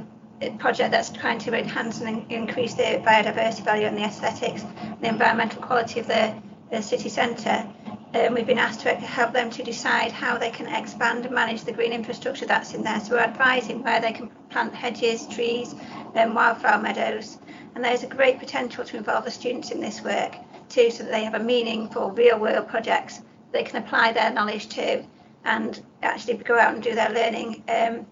project 0.51 0.91
that's 0.91 1.09
trying 1.09 1.39
to 1.39 1.57
enhance 1.57 2.01
and 2.01 2.31
increase 2.31 2.73
the 2.73 3.01
biodiversity 3.05 3.63
value 3.63 3.85
and 3.85 3.97
the 3.97 4.03
aesthetics 4.03 4.63
and 4.63 5.01
the 5.01 5.07
environmental 5.07 5.61
quality 5.61 5.99
of 5.99 6.07
the, 6.07 6.33
the 6.71 6.81
city 6.81 7.09
centre. 7.09 7.67
Um, 8.13 8.33
we've 8.33 8.47
been 8.47 8.57
asked 8.57 8.79
to 8.81 8.95
help 8.95 9.33
them 9.33 9.49
to 9.51 9.63
decide 9.63 10.11
how 10.11 10.37
they 10.37 10.49
can 10.49 10.67
expand 10.67 11.25
and 11.25 11.35
manage 11.35 11.63
the 11.63 11.71
green 11.71 11.91
infrastructure 11.91 12.45
that's 12.45 12.73
in 12.73 12.83
there. 12.83 12.99
So 13.01 13.11
we're 13.11 13.19
advising 13.19 13.83
where 13.83 14.01
they 14.01 14.13
can 14.13 14.29
plant 14.49 14.73
hedges, 14.73 15.27
trees, 15.27 15.75
and 16.15 16.29
um, 16.31 16.33
wildflower 16.33 16.81
meadows. 16.81 17.37
And 17.75 17.83
there's 17.83 18.03
a 18.03 18.07
great 18.07 18.39
potential 18.39 18.83
to 18.83 18.97
involve 18.97 19.25
the 19.25 19.31
students 19.31 19.69
in 19.69 19.79
this 19.79 20.01
work 20.01 20.35
too, 20.69 20.89
so 20.89 21.03
that 21.03 21.11
they 21.11 21.23
have 21.23 21.35
a 21.35 21.39
meaningful, 21.39 22.11
real-world 22.11 22.67
projects 22.67 23.21
they 23.51 23.63
can 23.63 23.83
apply 23.83 24.13
their 24.13 24.31
knowledge 24.31 24.67
to 24.69 25.03
and 25.45 25.83
actually 26.01 26.35
go 26.35 26.57
out 26.57 26.73
and 26.73 26.83
do 26.83 26.93
their 26.95 27.09
learning 27.09 27.63
um, 27.69 28.05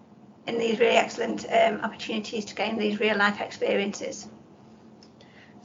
in 0.46 0.58
these 0.58 0.78
really 0.78 0.96
excellent 0.96 1.46
um, 1.52 1.80
opportunities 1.82 2.44
to 2.46 2.54
gain 2.54 2.78
these 2.78 3.00
real 3.00 3.16
life 3.16 3.40
experiences. 3.40 4.28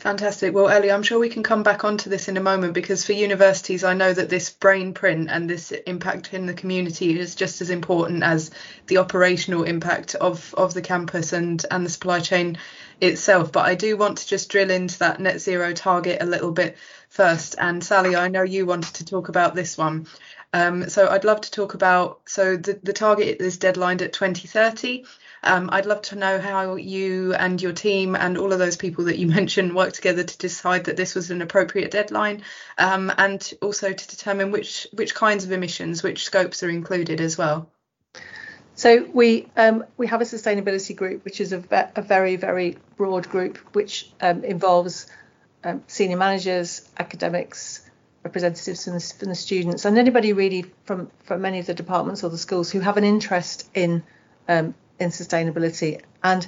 Fantastic. 0.03 0.53
Well, 0.53 0.67
Ellie, 0.67 0.91
I'm 0.91 1.01
sure 1.01 1.17
we 1.17 1.29
can 1.29 1.43
come 1.43 1.63
back 1.63 1.85
onto 1.85 2.09
this 2.09 2.27
in 2.27 2.35
a 2.35 2.41
moment 2.41 2.73
because 2.73 3.05
for 3.05 3.13
universities, 3.13 3.85
I 3.85 3.93
know 3.93 4.11
that 4.11 4.27
this 4.27 4.49
brain 4.49 4.93
print 4.93 5.29
and 5.31 5.49
this 5.49 5.71
impact 5.71 6.33
in 6.33 6.45
the 6.45 6.53
community 6.53 7.17
is 7.17 7.35
just 7.35 7.61
as 7.61 7.69
important 7.69 8.21
as 8.21 8.51
the 8.87 8.97
operational 8.97 9.63
impact 9.63 10.15
of, 10.15 10.53
of 10.57 10.73
the 10.73 10.81
campus 10.81 11.31
and, 11.31 11.65
and 11.71 11.85
the 11.85 11.89
supply 11.89 12.19
chain 12.19 12.57
itself. 12.99 13.53
But 13.53 13.65
I 13.65 13.75
do 13.75 13.95
want 13.95 14.17
to 14.17 14.27
just 14.27 14.49
drill 14.49 14.71
into 14.71 14.99
that 14.99 15.21
net 15.21 15.39
zero 15.39 15.71
target 15.71 16.21
a 16.21 16.25
little 16.25 16.51
bit 16.51 16.75
first. 17.07 17.55
And 17.57 17.81
Sally, 17.81 18.17
I 18.17 18.27
know 18.27 18.43
you 18.43 18.65
wanted 18.65 18.95
to 18.95 19.05
talk 19.05 19.29
about 19.29 19.55
this 19.55 19.77
one. 19.77 20.07
Um, 20.53 20.87
so 20.87 21.09
I'd 21.09 21.25
love 21.25 21.41
to 21.41 21.51
talk 21.51 21.73
about, 21.73 22.21
so 22.25 22.55
the, 22.55 22.79
the 22.83 22.93
target 22.93 23.41
is 23.41 23.57
deadlined 23.57 24.03
at 24.03 24.13
2030. 24.13 25.03
Um, 25.43 25.69
I'd 25.73 25.87
love 25.87 26.03
to 26.03 26.15
know 26.15 26.39
how 26.39 26.75
you 26.75 27.33
and 27.33 27.61
your 27.61 27.73
team 27.73 28.15
and 28.15 28.37
all 28.37 28.53
of 28.53 28.59
those 28.59 28.77
people 28.77 29.05
that 29.05 29.17
you 29.17 29.27
mentioned 29.39 29.75
work 29.75 29.93
together 29.93 30.23
to 30.23 30.37
decide 30.37 30.85
that 30.85 30.95
this 30.95 31.15
was 31.15 31.31
an 31.31 31.41
appropriate 31.41 31.91
deadline, 31.91 32.43
um, 32.77 33.11
and 33.17 33.53
also 33.61 33.91
to 33.91 34.07
determine 34.07 34.51
which 34.51 34.87
which 34.93 35.15
kinds 35.15 35.43
of 35.43 35.51
emissions, 35.51 36.03
which 36.03 36.23
scopes 36.23 36.63
are 36.63 36.69
included 36.69 37.19
as 37.19 37.37
well. 37.37 37.69
So 38.75 39.07
we 39.11 39.47
um, 39.57 39.83
we 39.97 40.07
have 40.07 40.21
a 40.21 40.25
sustainability 40.25 40.95
group, 40.95 41.25
which 41.25 41.41
is 41.41 41.51
a, 41.51 41.57
ve- 41.57 41.91
a 41.95 42.01
very 42.01 42.37
very 42.37 42.77
broad 42.95 43.27
group, 43.27 43.57
which 43.75 44.11
um, 44.21 44.43
involves 44.43 45.07
um, 45.63 45.83
senior 45.87 46.17
managers, 46.17 46.87
academics, 46.97 47.82
representatives 48.23 48.85
from 48.85 48.93
the, 48.93 48.99
from 48.99 49.29
the, 49.29 49.35
students 49.35 49.85
and 49.85 49.97
anybody 49.97 50.33
really 50.33 50.65
from 50.85 51.11
from 51.23 51.41
many 51.41 51.59
of 51.59 51.65
the 51.65 51.73
departments 51.73 52.23
or 52.23 52.29
the 52.29 52.37
schools 52.37 52.71
who 52.71 52.79
have 52.79 52.97
an 52.97 53.03
interest 53.03 53.69
in 53.73 54.01
um, 54.47 54.73
in 54.99 55.09
sustainability 55.09 56.01
and 56.23 56.47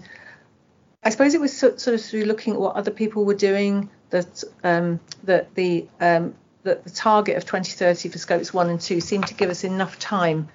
I 1.03 1.09
suppose 1.09 1.35
it 1.35 1.41
was 1.41 1.55
sort, 1.55 1.85
of 1.87 2.01
through 2.01 2.23
looking 2.23 2.53
at 2.53 2.59
what 2.59 2.75
other 2.75 2.91
people 2.91 3.25
were 3.25 3.35
doing 3.35 3.89
that 4.09 4.43
um, 4.63 4.99
that 5.23 5.53
the 5.55 5.87
um, 5.99 6.33
that 6.63 6.83
the 6.83 6.89
target 6.89 7.37
of 7.37 7.45
2030 7.45 8.09
for 8.09 8.17
scopes 8.17 8.53
one 8.53 8.69
and 8.69 8.81
two 8.81 8.99
seemed 8.99 9.27
to 9.27 9.35
give 9.35 9.49
us 9.49 9.63
enough 9.63 9.99
time 9.99 10.49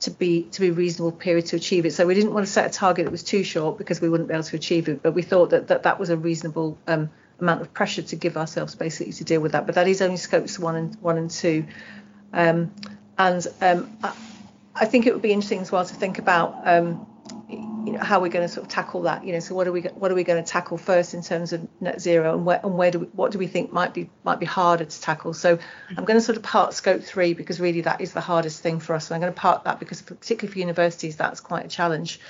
to 0.00 0.10
be 0.10 0.44
to 0.44 0.60
be 0.60 0.70
reasonable 0.70 1.12
period 1.12 1.46
to 1.46 1.56
achieve 1.56 1.84
it. 1.86 1.92
So 1.92 2.06
we 2.06 2.14
didn't 2.14 2.32
want 2.32 2.46
to 2.46 2.52
set 2.52 2.70
a 2.70 2.72
target 2.72 3.04
that 3.04 3.10
was 3.10 3.22
too 3.22 3.42
short 3.42 3.78
because 3.78 4.00
we 4.00 4.08
wouldn't 4.08 4.28
be 4.28 4.34
able 4.34 4.44
to 4.44 4.56
achieve 4.56 4.88
it. 4.88 5.02
But 5.02 5.12
we 5.12 5.22
thought 5.22 5.50
that 5.50 5.68
that, 5.68 5.82
that 5.82 5.98
was 5.98 6.10
a 6.10 6.16
reasonable 6.16 6.78
um, 6.86 7.10
amount 7.40 7.60
of 7.60 7.72
pressure 7.72 8.02
to 8.02 8.16
give 8.16 8.36
ourselves 8.36 8.74
basically 8.74 9.12
to 9.14 9.24
deal 9.24 9.40
with 9.40 9.52
that. 9.52 9.66
But 9.66 9.74
that 9.76 9.88
is 9.88 10.02
only 10.02 10.16
scopes 10.16 10.58
one 10.58 10.76
and 10.76 10.96
one 11.00 11.18
and 11.18 11.30
two. 11.30 11.66
Um, 12.32 12.74
and 13.18 13.46
um, 13.60 13.96
I, 14.02 14.14
I, 14.74 14.84
think 14.86 15.06
it 15.06 15.12
would 15.12 15.22
be 15.22 15.32
interesting 15.32 15.60
as 15.60 15.72
well 15.72 15.84
to 15.84 15.94
think 15.94 16.18
about 16.18 16.66
um, 16.66 17.06
you 17.48 17.92
know, 17.92 17.98
how 18.00 18.20
we're 18.20 18.28
going 18.28 18.46
to 18.46 18.52
sort 18.52 18.66
of 18.66 18.72
tackle 18.72 19.02
that. 19.02 19.24
You 19.24 19.32
know, 19.32 19.40
so 19.40 19.54
what 19.54 19.66
are 19.66 19.72
we 19.72 19.82
what 19.82 20.10
are 20.10 20.14
we 20.14 20.24
going 20.24 20.42
to 20.42 20.48
tackle 20.48 20.78
first 20.78 21.14
in 21.14 21.22
terms 21.22 21.52
of 21.52 21.66
net 21.80 22.00
zero, 22.00 22.34
and 22.34 22.44
where 22.46 22.60
and 22.62 22.76
where 22.76 22.90
do 22.90 23.00
we, 23.00 23.06
what 23.06 23.32
do 23.32 23.38
we 23.38 23.46
think 23.46 23.72
might 23.72 23.94
be 23.94 24.08
might 24.24 24.38
be 24.38 24.46
harder 24.46 24.84
to 24.84 25.00
tackle? 25.00 25.34
So 25.34 25.58
I'm 25.96 26.04
going 26.04 26.18
to 26.18 26.20
sort 26.20 26.36
of 26.36 26.42
part 26.42 26.74
scope 26.74 27.02
three 27.02 27.34
because 27.34 27.60
really 27.60 27.80
that 27.82 28.00
is 28.00 28.12
the 28.12 28.20
hardest 28.20 28.62
thing 28.62 28.80
for 28.80 28.94
us. 28.94 29.10
And 29.10 29.16
I'm 29.16 29.20
going 29.20 29.32
to 29.32 29.40
part 29.40 29.64
that 29.64 29.80
because 29.80 30.02
particularly 30.02 30.52
for 30.52 30.58
universities 30.58 31.16
that's 31.16 31.40
quite 31.40 31.64
a 31.64 31.68
challenge. 31.68 32.20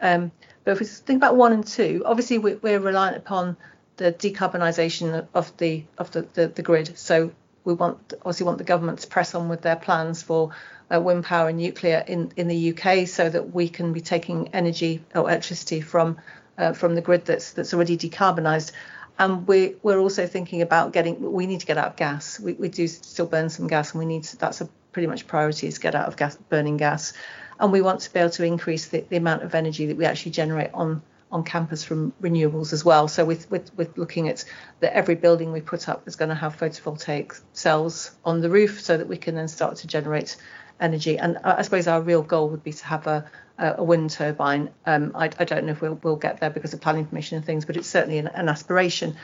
Um, 0.00 0.32
but 0.64 0.72
if 0.72 0.80
we 0.80 0.86
think 0.86 1.18
about 1.18 1.36
one 1.36 1.52
and 1.52 1.66
two, 1.66 2.02
obviously 2.04 2.38
we're, 2.38 2.58
we're 2.58 2.80
reliant 2.80 3.16
upon 3.16 3.56
the 4.02 4.12
decarbonisation 4.12 5.26
of 5.34 5.56
the 5.56 5.84
of 5.98 6.10
the, 6.10 6.22
the, 6.34 6.48
the 6.48 6.62
grid. 6.62 6.98
So 6.98 7.32
we 7.64 7.74
want 7.74 8.14
obviously 8.20 8.46
want 8.46 8.58
the 8.58 8.64
government 8.64 8.98
to 9.00 9.06
press 9.06 9.34
on 9.34 9.48
with 9.48 9.62
their 9.62 9.76
plans 9.76 10.22
for 10.22 10.50
uh, 10.92 11.00
wind 11.00 11.24
power 11.24 11.48
and 11.48 11.58
nuclear 11.58 12.04
in, 12.06 12.32
in 12.36 12.48
the 12.48 12.72
UK 12.72 13.06
so 13.06 13.28
that 13.28 13.54
we 13.54 13.68
can 13.68 13.92
be 13.92 14.00
taking 14.00 14.48
energy 14.48 15.02
or 15.14 15.22
electricity 15.22 15.80
from 15.80 16.18
uh, 16.58 16.72
from 16.72 16.94
the 16.94 17.00
grid 17.00 17.24
that's 17.24 17.52
that's 17.52 17.72
already 17.72 17.96
decarbonised. 17.96 18.72
And 19.18 19.46
we 19.46 19.76
we're 19.82 19.98
also 19.98 20.26
thinking 20.26 20.62
about 20.62 20.92
getting 20.92 21.32
we 21.32 21.46
need 21.46 21.60
to 21.60 21.66
get 21.66 21.78
out 21.78 21.88
of 21.88 21.96
gas. 21.96 22.40
We, 22.40 22.54
we 22.54 22.68
do 22.68 22.88
still 22.88 23.26
burn 23.26 23.48
some 23.50 23.68
gas 23.68 23.92
and 23.92 24.00
we 24.00 24.06
need 24.06 24.24
to, 24.24 24.36
that's 24.36 24.60
a 24.60 24.68
pretty 24.92 25.06
much 25.06 25.26
priority 25.26 25.66
is 25.66 25.78
get 25.78 25.94
out 25.94 26.08
of 26.08 26.16
gas 26.16 26.36
burning 26.48 26.76
gas. 26.76 27.12
And 27.60 27.70
we 27.70 27.80
want 27.80 28.00
to 28.00 28.12
be 28.12 28.18
able 28.18 28.30
to 28.30 28.44
increase 28.44 28.88
the, 28.88 29.04
the 29.08 29.16
amount 29.16 29.42
of 29.42 29.54
energy 29.54 29.86
that 29.86 29.96
we 29.96 30.04
actually 30.04 30.32
generate 30.32 30.70
on 30.74 31.02
on 31.32 31.42
campus 31.42 31.82
from 31.82 32.12
renewables 32.22 32.72
as 32.72 32.84
well. 32.84 33.08
So 33.08 33.24
with, 33.24 33.50
with, 33.50 33.74
with 33.76 33.96
looking 33.96 34.28
at 34.28 34.44
that 34.80 34.94
every 34.94 35.14
building 35.14 35.50
we 35.50 35.62
put 35.62 35.88
up 35.88 36.06
is 36.06 36.14
going 36.14 36.28
to 36.28 36.34
have 36.34 36.58
photovoltaic 36.58 37.40
cells 37.54 38.12
on 38.24 38.40
the 38.40 38.50
roof 38.50 38.82
so 38.82 38.98
that 38.98 39.08
we 39.08 39.16
can 39.16 39.34
then 39.34 39.48
start 39.48 39.76
to 39.76 39.86
generate 39.86 40.36
energy. 40.78 41.18
And 41.18 41.38
I 41.38 41.62
suppose 41.62 41.88
our 41.88 42.02
real 42.02 42.22
goal 42.22 42.50
would 42.50 42.62
be 42.62 42.72
to 42.72 42.84
have 42.84 43.06
a, 43.06 43.24
a 43.58 43.82
wind 43.82 44.10
turbine. 44.10 44.70
Um, 44.84 45.12
I, 45.14 45.30
I, 45.38 45.44
don't 45.44 45.64
know 45.64 45.72
if 45.72 45.80
we'll, 45.80 45.98
we'll 46.02 46.16
get 46.16 46.40
there 46.40 46.50
because 46.50 46.74
of 46.74 46.80
planning 46.80 47.06
permission 47.06 47.36
and 47.36 47.46
things, 47.46 47.64
but 47.64 47.76
it's 47.76 47.88
certainly 47.88 48.18
an, 48.18 48.26
an 48.26 48.48
aspiration. 48.48 49.16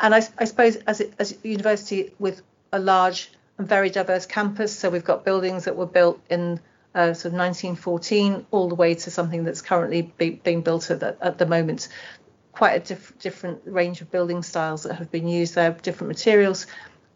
And 0.00 0.14
I, 0.14 0.26
I 0.38 0.44
suppose 0.44 0.76
as, 0.76 1.00
it, 1.00 1.12
as 1.18 1.32
a 1.32 1.48
university 1.48 2.14
with 2.18 2.40
a 2.72 2.78
large 2.78 3.30
and 3.58 3.68
very 3.68 3.90
diverse 3.90 4.26
campus, 4.26 4.76
so 4.76 4.88
we've 4.90 5.04
got 5.04 5.24
buildings 5.24 5.64
that 5.64 5.76
were 5.76 5.86
built 5.86 6.20
in 6.30 6.60
uh, 6.94 7.12
sort 7.12 7.32
of 7.32 7.38
1914 7.38 8.46
all 8.50 8.68
the 8.68 8.74
way 8.74 8.94
to 8.94 9.10
something 9.10 9.44
that's 9.44 9.62
currently 9.62 10.02
be, 10.16 10.30
being 10.30 10.62
built 10.62 10.90
at 10.90 11.00
the, 11.00 11.16
at 11.20 11.38
the 11.38 11.46
moment. 11.46 11.88
Quite 12.52 12.74
a 12.74 12.80
diff- 12.80 13.18
different 13.18 13.62
range 13.64 14.00
of 14.00 14.10
building 14.10 14.42
styles 14.42 14.84
that 14.84 14.94
have 14.94 15.10
been 15.10 15.26
used 15.26 15.54
there, 15.56 15.72
different 15.72 16.08
materials. 16.08 16.66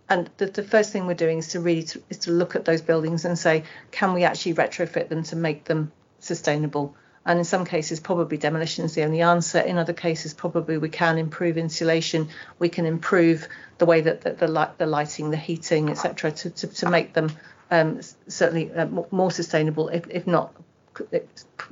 And 0.08 0.28
the, 0.38 0.47
the 0.47 0.62
first 0.62 0.92
thing 0.92 1.06
we're 1.06 1.14
doing 1.14 1.38
is 1.38 1.49
to 1.49 1.61
really 1.61 1.85
to, 1.85 2.02
is 2.11 2.18
to 2.18 2.32
look 2.32 2.56
at 2.56 2.64
those 2.64 2.80
buildings 2.80 3.25
and 3.25 3.38
say, 3.38 3.64
can 3.90 4.14
we 4.14 4.25
actually 4.25 4.54
retrofit 4.54 5.08
them 5.08 5.23
to 5.25 5.37
make 5.37 5.64
them 5.64 5.92
sustainable? 6.18 6.97
And 7.25 7.38
in 7.38 7.44
some 7.44 7.66
cases, 7.66 8.00
probably 8.00 8.38
demolition 8.38 8.87
is 8.87 8.94
the 8.94 9.04
only 9.04 9.20
answer. 9.20 9.61
In 9.61 9.76
other 9.76 9.92
cases, 9.92 10.32
probably 10.32 10.78
we 10.78 10.88
can 10.88 11.18
improve 11.18 11.58
insulation. 11.58 12.30
We 12.58 12.70
can 12.70 12.87
improve 12.87 13.49
the 13.76 13.85
way 13.85 14.00
that 14.00 14.38
the, 14.38 14.49
light, 14.49 14.78
the 14.78 14.87
lighting, 14.87 15.30
the 15.30 15.37
heating, 15.37 15.90
etc., 15.90 16.32
to, 16.32 16.50
to, 16.50 16.66
to 16.68 16.90
make 16.90 17.12
them 17.12 17.30
um, 17.70 18.00
certainly 18.28 18.72
uh, 18.72 18.87
more 19.10 19.30
sustainable, 19.30 19.88
if, 19.88 20.06
if 20.08 20.26
not, 20.26 20.54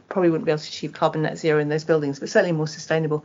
probably 0.09 0.31
wouldn't 0.31 0.47
be 0.47 0.53
able 0.53 0.61
to 0.61 0.69
achieve 0.69 0.93
carbon 0.93 1.23
net 1.23 1.39
zero 1.39 1.59
in 1.61 1.69
those 1.69 1.85
buildings, 1.85 2.21
but 2.21 2.29
certainly 2.29 2.53
more 2.53 2.69
sustainable. 2.69 3.25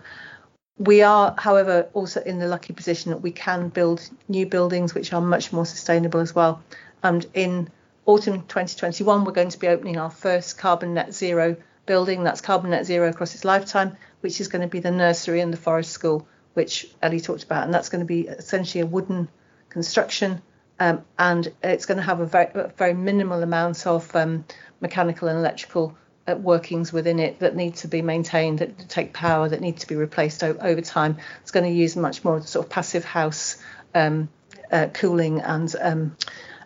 We 0.77 1.03
are, 1.03 1.35
however, 1.37 1.89
also 1.93 2.21
in 2.21 2.39
the 2.39 2.47
lucky 2.47 2.73
position 2.73 3.11
that 3.11 3.19
we 3.19 3.31
can 3.31 3.69
build 3.69 4.09
new 4.27 4.45
buildings 4.45 4.95
which 4.95 5.13
are 5.13 5.21
much 5.21 5.53
more 5.53 5.65
sustainable 5.65 6.19
as 6.19 6.33
well. 6.33 6.63
And 7.03 7.25
in 7.33 7.69
autumn 8.05 8.41
2021, 8.41 9.23
we're 9.23 9.31
going 9.31 9.49
to 9.49 9.59
be 9.59 9.67
opening 9.67 9.97
our 9.97 10.09
first 10.09 10.57
carbon 10.57 10.93
net 10.93 11.13
zero 11.13 11.55
building. 11.85 12.23
That's 12.23 12.41
carbon 12.41 12.71
net 12.71 12.85
zero 12.85 13.09
across 13.09 13.35
its 13.35 13.45
lifetime, 13.45 13.95
which 14.21 14.41
is 14.41 14.47
going 14.47 14.63
to 14.63 14.67
be 14.67 14.79
the 14.79 14.91
nursery 14.91 15.41
and 15.41 15.53
the 15.53 15.57
forest 15.57 15.91
school, 15.91 16.27
which 16.53 16.87
Ellie 17.01 17.21
talked 17.21 17.43
about. 17.43 17.65
And 17.65 17.73
that's 17.73 17.89
going 17.89 18.01
to 18.01 18.05
be 18.05 18.27
essentially 18.27 18.81
a 18.81 18.87
wooden 18.87 19.29
construction 19.69 20.41
um, 20.81 21.05
and 21.19 21.53
it's 21.61 21.85
going 21.85 21.99
to 21.99 22.03
have 22.03 22.21
a 22.21 22.25
very, 22.25 22.49
very 22.75 22.95
minimal 22.95 23.43
amount 23.43 23.85
of 23.85 24.15
um, 24.15 24.43
mechanical 24.79 25.27
and 25.27 25.37
electrical 25.37 25.95
uh, 26.27 26.33
workings 26.33 26.91
within 26.91 27.19
it 27.19 27.37
that 27.37 27.55
need 27.55 27.75
to 27.75 27.87
be 27.87 28.01
maintained, 28.01 28.57
that 28.59 28.89
take 28.89 29.13
power, 29.13 29.47
that 29.47 29.61
need 29.61 29.77
to 29.77 29.87
be 29.87 29.95
replaced 29.95 30.43
o- 30.43 30.57
over 30.59 30.81
time. 30.81 31.17
It's 31.43 31.51
going 31.51 31.71
to 31.71 31.71
use 31.71 31.95
much 31.95 32.23
more 32.23 32.41
sort 32.41 32.65
of 32.65 32.71
passive 32.71 33.05
house 33.05 33.61
um, 33.93 34.27
uh, 34.71 34.87
cooling 34.91 35.41
and 35.41 35.71
um, 35.79 36.17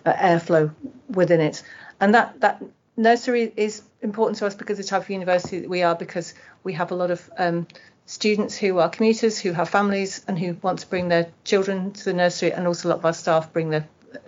uh, 0.05 0.13
airflow 0.13 0.73
within 1.09 1.41
it. 1.41 1.61
And 1.99 2.13
that 2.13 2.39
that 2.39 2.63
nursery 2.95 3.51
is 3.57 3.81
important 4.01 4.37
to 4.37 4.45
us 4.45 4.55
because 4.55 4.77
the 4.77 4.85
type 4.85 5.01
of 5.01 5.09
university 5.09 5.59
that 5.59 5.69
we 5.69 5.83
are, 5.83 5.93
because 5.93 6.33
we 6.63 6.71
have 6.71 6.91
a 6.91 6.95
lot 6.95 7.11
of 7.11 7.29
um, 7.37 7.67
students 8.05 8.57
who 8.57 8.77
are 8.77 8.87
commuters, 8.87 9.39
who 9.39 9.51
have 9.51 9.67
families, 9.67 10.23
and 10.25 10.39
who 10.39 10.53
want 10.61 10.79
to 10.79 10.87
bring 10.87 11.09
their 11.09 11.27
children 11.43 11.91
to 11.91 12.05
the 12.05 12.13
nursery, 12.13 12.53
and 12.53 12.65
also 12.65 12.87
a 12.87 12.89
lot 12.91 12.99
of 12.99 13.05
our 13.05 13.13
staff 13.13 13.51
bring 13.51 13.71
their 13.71 13.85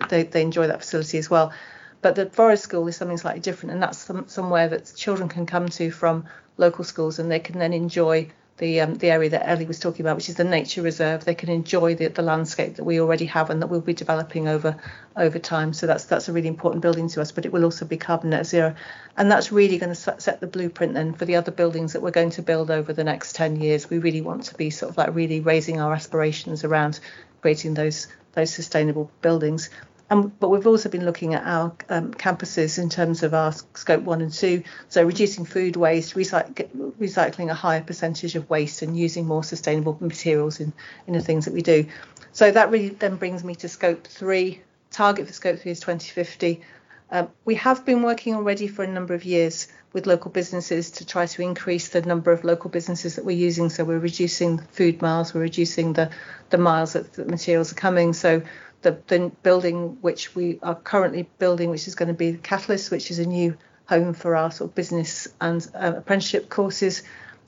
they, 0.08 0.24
they 0.24 0.42
enjoy 0.42 0.66
that 0.68 0.80
facility 0.80 1.18
as 1.18 1.28
well. 1.30 1.52
But 2.00 2.14
the 2.14 2.26
forest 2.26 2.62
school 2.62 2.86
is 2.86 2.96
something 2.96 3.16
slightly 3.16 3.40
different, 3.40 3.72
and 3.72 3.82
that's 3.82 3.98
some, 3.98 4.28
somewhere 4.28 4.68
that 4.68 4.92
children 4.96 5.28
can 5.28 5.46
come 5.46 5.68
to 5.68 5.90
from 5.90 6.26
local 6.56 6.84
schools, 6.84 7.18
and 7.18 7.30
they 7.30 7.40
can 7.40 7.58
then 7.58 7.72
enjoy 7.72 8.30
the 8.58 8.80
um, 8.80 8.94
the 8.96 9.10
area 9.10 9.30
that 9.30 9.48
Ellie 9.48 9.64
was 9.64 9.80
talking 9.80 10.04
about, 10.04 10.16
which 10.16 10.28
is 10.28 10.34
the 10.34 10.44
nature 10.44 10.82
reserve. 10.82 11.24
They 11.24 11.34
can 11.34 11.48
enjoy 11.48 11.94
the, 11.94 12.08
the 12.08 12.22
landscape 12.22 12.76
that 12.76 12.84
we 12.84 13.00
already 13.00 13.26
have 13.26 13.50
and 13.50 13.62
that 13.62 13.68
we'll 13.68 13.80
be 13.80 13.94
developing 13.94 14.48
over 14.48 14.76
over 15.16 15.38
time. 15.38 15.72
So 15.72 15.86
that's 15.86 16.04
that's 16.04 16.28
a 16.28 16.32
really 16.32 16.48
important 16.48 16.82
building 16.82 17.08
to 17.08 17.20
us. 17.20 17.32
But 17.32 17.46
it 17.46 17.52
will 17.52 17.64
also 17.64 17.84
be 17.84 17.96
carbon 17.96 18.30
net 18.30 18.46
zero, 18.46 18.74
and 19.16 19.30
that's 19.30 19.50
really 19.50 19.78
going 19.78 19.94
to 19.94 20.20
set 20.20 20.40
the 20.40 20.46
blueprint 20.46 20.94
then 20.94 21.14
for 21.14 21.24
the 21.24 21.36
other 21.36 21.52
buildings 21.52 21.94
that 21.94 22.02
we're 22.02 22.10
going 22.10 22.30
to 22.30 22.42
build 22.42 22.70
over 22.70 22.92
the 22.92 23.04
next 23.04 23.34
10 23.36 23.60
years. 23.60 23.88
We 23.88 23.98
really 23.98 24.20
want 24.20 24.44
to 24.44 24.54
be 24.54 24.70
sort 24.70 24.90
of 24.90 24.98
like 24.98 25.14
really 25.14 25.40
raising 25.40 25.80
our 25.80 25.92
aspirations 25.92 26.64
around 26.64 27.00
creating 27.40 27.74
those 27.74 28.08
those 28.38 28.54
sustainable 28.54 29.10
buildings. 29.20 29.68
Um, 30.10 30.32
but 30.40 30.48
we've 30.48 30.66
also 30.66 30.88
been 30.88 31.04
looking 31.04 31.34
at 31.34 31.44
our 31.44 31.74
um, 31.90 32.14
campuses 32.14 32.78
in 32.78 32.88
terms 32.88 33.22
of 33.22 33.34
our 33.34 33.52
scope 33.52 34.02
one 34.02 34.22
and 34.22 34.32
two. 34.32 34.62
So 34.88 35.04
reducing 35.04 35.44
food 35.44 35.76
waste, 35.76 36.14
recyc- 36.14 36.68
recycling 36.98 37.50
a 37.50 37.54
higher 37.54 37.82
percentage 37.82 38.34
of 38.34 38.48
waste, 38.48 38.80
and 38.80 38.98
using 38.98 39.26
more 39.26 39.44
sustainable 39.44 39.98
materials 40.00 40.60
in, 40.60 40.72
in 41.06 41.12
the 41.12 41.20
things 41.20 41.44
that 41.44 41.52
we 41.52 41.60
do. 41.60 41.86
So 42.32 42.50
that 42.50 42.70
really 42.70 42.90
then 42.90 43.16
brings 43.16 43.44
me 43.44 43.54
to 43.56 43.68
scope 43.68 44.06
three. 44.06 44.62
Target 44.90 45.26
for 45.26 45.32
scope 45.34 45.58
three 45.58 45.72
is 45.72 45.80
2050. 45.80 46.62
Um, 47.10 47.28
we 47.44 47.54
have 47.54 47.86
been 47.86 48.02
working 48.02 48.34
already 48.34 48.68
for 48.68 48.84
a 48.84 48.86
number 48.86 49.14
of 49.14 49.24
years 49.24 49.68
with 49.92 50.06
local 50.06 50.30
businesses 50.30 50.90
to 50.92 51.06
try 51.06 51.24
to 51.26 51.42
increase 51.42 51.88
the 51.88 52.02
number 52.02 52.30
of 52.32 52.44
local 52.44 52.68
businesses 52.68 53.16
that 53.16 53.24
we're 53.24 53.36
using. 53.36 53.70
So 53.70 53.84
we're 53.84 53.98
reducing 53.98 54.58
food 54.58 55.00
miles, 55.00 55.32
we're 55.32 55.40
reducing 55.40 55.94
the, 55.94 56.10
the 56.50 56.58
miles 56.58 56.92
that 56.92 57.14
the 57.14 57.24
materials 57.24 57.72
are 57.72 57.76
coming. 57.76 58.12
So 58.12 58.42
the, 58.82 58.98
the 59.06 59.32
building 59.42 59.98
which 60.02 60.34
we 60.34 60.58
are 60.62 60.74
currently 60.74 61.28
building, 61.38 61.70
which 61.70 61.88
is 61.88 61.94
going 61.94 62.08
to 62.08 62.14
be 62.14 62.32
the 62.32 62.38
Catalyst, 62.38 62.90
which 62.90 63.10
is 63.10 63.18
a 63.18 63.26
new 63.26 63.56
home 63.86 64.12
for 64.12 64.36
our 64.36 64.50
sort 64.50 64.70
of 64.70 64.74
business 64.74 65.28
and 65.40 65.66
uh, 65.74 65.94
apprenticeship 65.96 66.50
courses, 66.50 67.02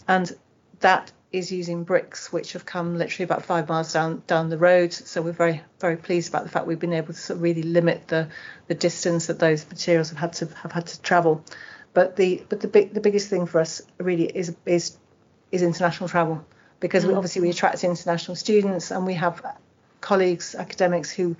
and 0.09 0.35
that 0.81 1.13
is 1.33 1.53
using 1.53 1.85
bricks 1.85 2.33
which 2.33 2.55
have 2.55 2.67
come 2.67 2.99
literally 2.99 3.25
about 3.25 3.45
five 3.45 3.69
miles 3.69 3.93
down 3.93 4.23
down 4.27 4.49
the 4.49 4.59
road. 4.59 4.93
So 4.93 5.23
we're 5.23 5.33
very 5.33 5.63
very 5.79 5.97
pleased 5.97 6.29
about 6.29 6.45
the 6.45 6.51
fact 6.51 6.67
we've 6.67 6.79
been 6.79 6.93
able 6.93 7.15
to 7.15 7.21
sort 7.21 7.37
of 7.37 7.43
really 7.43 7.63
limit 7.63 8.09
the 8.09 8.29
the 8.67 8.75
distance 8.75 9.27
that 9.27 9.39
those 9.39 9.67
materials 9.69 10.11
have 10.11 10.19
had 10.19 10.33
to 10.35 10.47
have 10.57 10.73
had 10.73 10.87
to 10.89 11.01
travel. 11.03 11.45
But 11.93 12.17
the 12.17 12.43
but 12.49 12.61
the 12.61 12.69
big 12.69 12.95
the 12.95 13.01
biggest 13.01 13.29
thing 13.29 13.47
for 13.47 13.61
us 13.61 13.83
really 13.99 14.25
is 14.25 14.55
is 14.67 14.97
is 15.53 15.63
international 15.63 16.09
travel 16.09 16.45
because 16.81 17.05
mm. 17.05 17.09
we, 17.09 17.15
obviously 17.15 17.43
we 17.43 17.51
attract 17.51 17.85
international 17.85 18.35
students 18.35 18.91
and 18.91 19.07
we 19.07 19.15
have 19.15 19.45
colleagues, 20.01 20.55
academics 20.55 21.11
who 21.11 21.37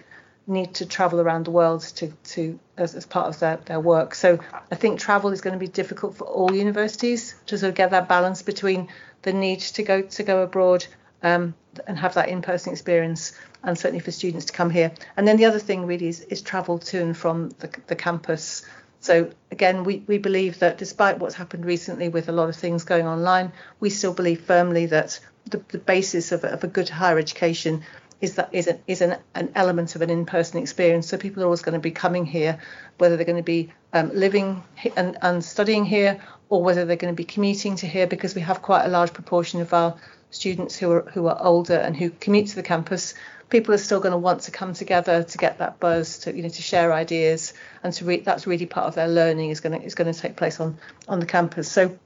need 0.47 0.75
to 0.75 0.87
travel 0.87 1.21
around 1.21 1.47
the 1.47 1.51
world 1.51 1.83
to, 1.83 2.09
to 2.25 2.59
as, 2.77 2.95
as 2.95 3.07
part 3.07 3.29
of 3.29 3.39
their, 3.39 3.57
their 3.67 3.81
work. 3.81 4.15
So 4.15 4.39
I 4.71 4.75
think 4.75 4.99
travel 4.99 5.31
is 5.31 5.41
going 5.41 5.53
to 5.53 5.59
be 5.59 5.69
difficult 5.69 6.17
for 6.17 6.25
all 6.25 6.53
universities 6.55 7.35
to 7.47 7.59
sort 7.59 7.71
of 7.71 7.75
get 7.77 7.91
that 7.91 8.09
balance 8.09 8.43
between 8.43 8.89
the 9.23 9.33
need 9.33 9.61
to 9.61 9.83
go 9.83 10.03
to 10.03 10.23
go 10.23 10.43
abroad 10.43 10.87
um, 11.23 11.55
and 11.87 11.99
have 11.99 12.15
that 12.15 12.29
in-person 12.29 12.73
experience, 12.73 13.33
and 13.63 13.79
certainly 13.79 14.01
for 14.01 14.11
students 14.11 14.47
to 14.47 14.53
come 14.53 14.71
here. 14.71 14.93
And 15.17 15.27
then 15.27 15.37
the 15.37 15.45
other 15.45 15.59
thing 15.59 15.87
really 15.87 16.09
is, 16.09 16.21
is 16.21 16.43
travel 16.43 16.79
to 16.79 17.01
and 17.01 17.17
from 17.17 17.51
the, 17.59 17.71
the 17.87 17.97
campus. 17.97 18.65
So 19.01 19.31
again, 19.51 19.85
we, 19.85 20.03
we 20.07 20.19
believe 20.19 20.59
that 20.59 20.79
despite 20.79 21.19
what's 21.19 21.35
happened 21.35 21.65
recently 21.65 22.09
with 22.09 22.29
a 22.29 22.33
lot 22.33 22.49
of 22.49 22.57
things 22.57 22.85
going 22.85 23.07
online, 23.07 23.53
we 23.81 23.91
still 23.91 24.13
believe 24.13 24.41
firmly 24.43 24.87
that 24.87 25.21
the, 25.47 25.63
the 25.69 25.79
basis 25.79 26.33
of, 26.33 26.45
of 26.45 26.65
a 26.65 26.69
good 26.69 26.89
higher 26.89 27.19
education 27.19 27.83
is 28.21 28.35
that 28.35 28.49
is, 28.53 28.67
an, 28.67 28.81
is 28.87 29.01
an, 29.01 29.17
an 29.35 29.51
element 29.55 29.97
of 29.97 30.03
an 30.03 30.11
in-person 30.11 30.61
experience. 30.61 31.09
So 31.09 31.17
people 31.17 31.43
are 31.43 31.47
always 31.47 31.63
going 31.63 31.75
to 31.75 31.81
be 31.81 31.91
coming 31.91 32.27
here, 32.27 32.59
whether 32.99 33.17
they're 33.17 33.25
going 33.25 33.37
to 33.37 33.43
be 33.43 33.73
um, 33.93 34.11
living 34.15 34.63
and, 34.97 35.17
and 35.23 35.45
studying 35.45 35.85
here, 35.85 36.21
or 36.49 36.63
whether 36.63 36.85
they're 36.85 36.97
going 36.97 37.15
to 37.15 37.17
be 37.17 37.25
commuting 37.25 37.77
to 37.77 37.87
here, 37.87 38.07
because 38.07 38.35
we 38.35 38.43
have 38.43 38.61
quite 38.61 38.85
a 38.85 38.89
large 38.89 39.13
proportion 39.13 39.61
of 39.61 39.73
our 39.73 39.97
students 40.31 40.77
who 40.77 40.93
are 40.93 41.03
who 41.13 41.27
are 41.27 41.39
older 41.41 41.77
and 41.77 41.97
who 41.97 42.11
commute 42.11 42.49
to 42.49 42.57
the 42.57 42.63
campus. 42.63 43.15
People 43.49 43.75
are 43.75 43.79
still 43.79 43.99
going 43.99 44.13
to 44.13 44.19
want 44.19 44.43
to 44.43 44.53
come 44.53 44.75
together 44.75 45.25
to 45.25 45.39
get 45.39 45.59
that 45.59 45.81
buzz, 45.81 46.19
to 46.21 46.37
you 46.37 46.43
know, 46.43 46.49
to 46.49 46.63
share 46.63 46.93
ideas, 46.93 47.53
and 47.83 47.93
to 47.95 48.05
re- 48.05 48.21
that's 48.21 48.47
really 48.47 48.67
part 48.67 48.87
of 48.87 48.95
their 48.95 49.09
learning 49.09 49.51
is 49.51 49.61
going 49.61 49.81
to 49.81 49.85
is 49.85 49.95
going 49.95 50.13
to 50.13 50.21
take 50.21 50.37
place 50.37 50.61
on 50.61 50.79
on 51.09 51.21
the 51.21 51.27
campus. 51.27 51.71
So 51.71 51.99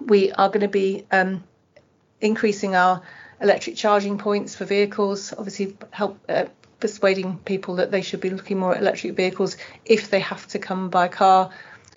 we 0.00 0.32
are 0.32 0.48
going 0.48 0.60
to 0.60 0.68
be 0.68 1.06
um, 1.10 1.42
increasing 2.20 2.74
our 2.74 3.02
electric 3.40 3.76
charging 3.76 4.18
points 4.18 4.54
for 4.54 4.64
vehicles, 4.64 5.32
obviously 5.36 5.76
help 5.90 6.18
uh, 6.28 6.46
persuading 6.80 7.38
people 7.44 7.76
that 7.76 7.90
they 7.90 8.02
should 8.02 8.20
be 8.20 8.30
looking 8.30 8.58
more 8.58 8.74
at 8.74 8.80
electric 8.80 9.14
vehicles 9.14 9.56
if 9.84 10.10
they 10.10 10.20
have 10.20 10.46
to 10.48 10.58
come 10.58 10.90
by 10.90 11.08
car. 11.08 11.50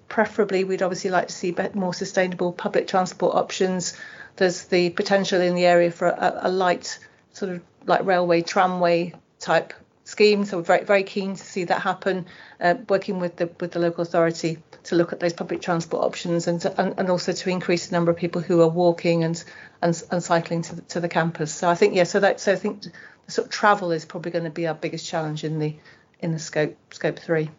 Preferably, 0.07 0.63
we'd 0.63 0.81
obviously 0.81 1.09
like 1.09 1.27
to 1.27 1.33
see 1.33 1.55
more 1.73 1.93
sustainable 1.93 2.51
public 2.51 2.87
transport 2.87 3.35
options. 3.35 3.97
There's 4.35 4.65
the 4.65 4.89
potential 4.89 5.41
in 5.41 5.55
the 5.55 5.65
area 5.65 5.91
for 5.91 6.07
a, 6.07 6.41
a 6.43 6.49
light 6.49 6.99
sort 7.33 7.51
of 7.53 7.61
like 7.85 8.05
railway 8.05 8.41
tramway 8.41 9.13
type 9.39 9.73
scheme. 10.03 10.45
So 10.45 10.57
we're 10.57 10.63
very 10.63 10.83
very 10.83 11.03
keen 11.03 11.35
to 11.35 11.43
see 11.43 11.63
that 11.65 11.81
happen. 11.81 12.25
Uh, 12.59 12.75
working 12.89 13.19
with 13.19 13.37
the 13.37 13.49
with 13.59 13.71
the 13.71 13.79
local 13.79 14.01
authority 14.01 14.57
to 14.83 14.95
look 14.95 15.13
at 15.13 15.19
those 15.19 15.33
public 15.33 15.61
transport 15.61 16.03
options 16.03 16.47
and, 16.47 16.61
to, 16.61 16.81
and, 16.81 16.95
and 16.97 17.09
also 17.09 17.31
to 17.31 17.49
increase 17.49 17.87
the 17.87 17.95
number 17.95 18.11
of 18.11 18.17
people 18.17 18.41
who 18.41 18.61
are 18.61 18.67
walking 18.67 19.23
and 19.23 19.43
and, 19.81 20.01
and 20.11 20.23
cycling 20.23 20.61
to 20.63 20.75
the, 20.75 20.81
to 20.83 20.99
the 20.99 21.09
campus. 21.09 21.53
So 21.53 21.69
I 21.69 21.75
think 21.75 21.95
yeah, 21.95 22.03
so 22.03 22.19
that 22.19 22.39
so 22.39 22.53
I 22.53 22.55
think 22.55 22.83
sort 23.27 23.47
of 23.47 23.51
travel 23.51 23.91
is 23.91 24.05
probably 24.05 24.31
going 24.31 24.45
to 24.45 24.51
be 24.51 24.67
our 24.67 24.73
biggest 24.73 25.07
challenge 25.07 25.43
in 25.43 25.59
the 25.59 25.75
in 26.19 26.31
the 26.31 26.39
scope 26.39 26.77
scope 26.93 27.19
three. 27.19 27.49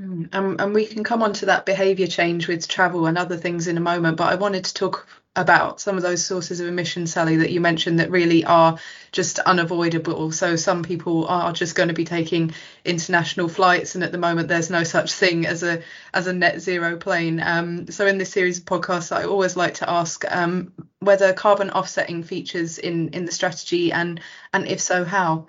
Mm, 0.00 0.34
um, 0.34 0.56
and 0.58 0.74
we 0.74 0.86
can 0.86 1.04
come 1.04 1.22
on 1.22 1.32
to 1.34 1.46
that 1.46 1.66
behaviour 1.66 2.06
change 2.06 2.48
with 2.48 2.66
travel 2.66 3.06
and 3.06 3.16
other 3.16 3.36
things 3.36 3.68
in 3.68 3.76
a 3.76 3.80
moment, 3.80 4.16
but 4.16 4.32
I 4.32 4.34
wanted 4.34 4.64
to 4.64 4.74
talk 4.74 5.06
about 5.36 5.80
some 5.80 5.96
of 5.96 6.02
those 6.02 6.24
sources 6.24 6.60
of 6.60 6.68
emission, 6.68 7.06
Sally, 7.06 7.36
that 7.36 7.50
you 7.50 7.60
mentioned 7.60 7.98
that 7.98 8.10
really 8.10 8.44
are 8.44 8.78
just 9.10 9.38
unavoidable. 9.40 10.30
So 10.30 10.54
some 10.56 10.82
people 10.84 11.26
are 11.26 11.52
just 11.52 11.74
going 11.74 11.88
to 11.88 11.94
be 11.94 12.04
taking 12.04 12.52
international 12.84 13.48
flights, 13.48 13.94
and 13.94 14.04
at 14.04 14.12
the 14.12 14.18
moment 14.18 14.48
there's 14.48 14.70
no 14.70 14.84
such 14.84 15.12
thing 15.12 15.46
as 15.46 15.62
a 15.62 15.82
as 16.12 16.26
a 16.26 16.32
net 16.32 16.60
zero 16.60 16.96
plane. 16.96 17.40
Um, 17.40 17.88
so 17.88 18.06
in 18.06 18.18
this 18.18 18.30
series 18.30 18.58
of 18.58 18.64
podcasts, 18.64 19.14
I 19.14 19.24
always 19.24 19.56
like 19.56 19.74
to 19.74 19.90
ask 19.90 20.24
um, 20.30 20.72
whether 21.00 21.32
carbon 21.32 21.70
offsetting 21.70 22.22
features 22.22 22.78
in 22.78 23.08
in 23.08 23.24
the 23.24 23.32
strategy, 23.32 23.92
and 23.92 24.20
and 24.52 24.68
if 24.68 24.80
so, 24.80 25.04
how. 25.04 25.46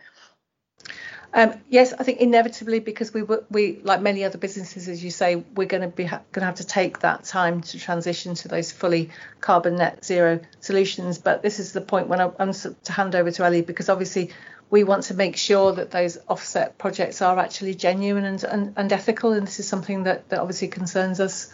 Um, 1.38 1.54
yes, 1.70 1.92
I 1.92 2.04
think 2.04 2.22
inevitably 2.22 2.80
because 2.80 3.14
we 3.14 3.24
we 3.52 3.82
like 3.84 4.02
many 4.02 4.24
other 4.24 4.38
businesses, 4.38 4.88
as 4.88 5.04
you 5.04 5.12
say, 5.12 5.36
we're 5.36 5.68
going 5.68 5.82
to 5.82 5.90
be 5.90 6.06
ha- 6.06 6.22
going 6.32 6.44
to 6.44 6.46
have 6.46 6.56
to 6.56 6.66
take 6.66 7.00
that 7.00 7.26
time 7.26 7.60
to 7.62 7.78
transition 7.78 8.36
to 8.36 8.48
those 8.48 8.72
fully 8.72 9.10
carbon 9.42 9.76
net 9.76 10.06
zero 10.06 10.40
solutions. 10.62 11.18
But 11.18 11.42
this 11.42 11.60
is 11.60 11.74
the 11.74 11.82
point 11.82 12.08
when 12.08 12.22
I, 12.22 12.32
am 12.40 12.54
to 12.54 12.92
hand 12.92 13.16
over 13.16 13.32
to 13.32 13.44
Ellie 13.44 13.64
because 13.64 13.90
obviously 13.90 14.32
we 14.70 14.86
want 14.86 15.04
to 15.04 15.14
make 15.14 15.36
sure 15.36 15.74
that 15.74 15.92
those 15.92 16.18
offset 16.30 16.78
projects 16.78 17.22
are 17.22 17.38
actually 17.38 17.76
genuine 17.76 18.24
and 18.24 18.42
and, 18.46 18.74
and 18.78 18.94
ethical, 18.94 19.34
and 19.34 19.46
this 19.46 19.60
is 19.60 19.68
something 19.68 20.04
that 20.04 20.30
that 20.30 20.40
obviously 20.40 20.70
concerns 20.70 21.20
us. 21.20 21.54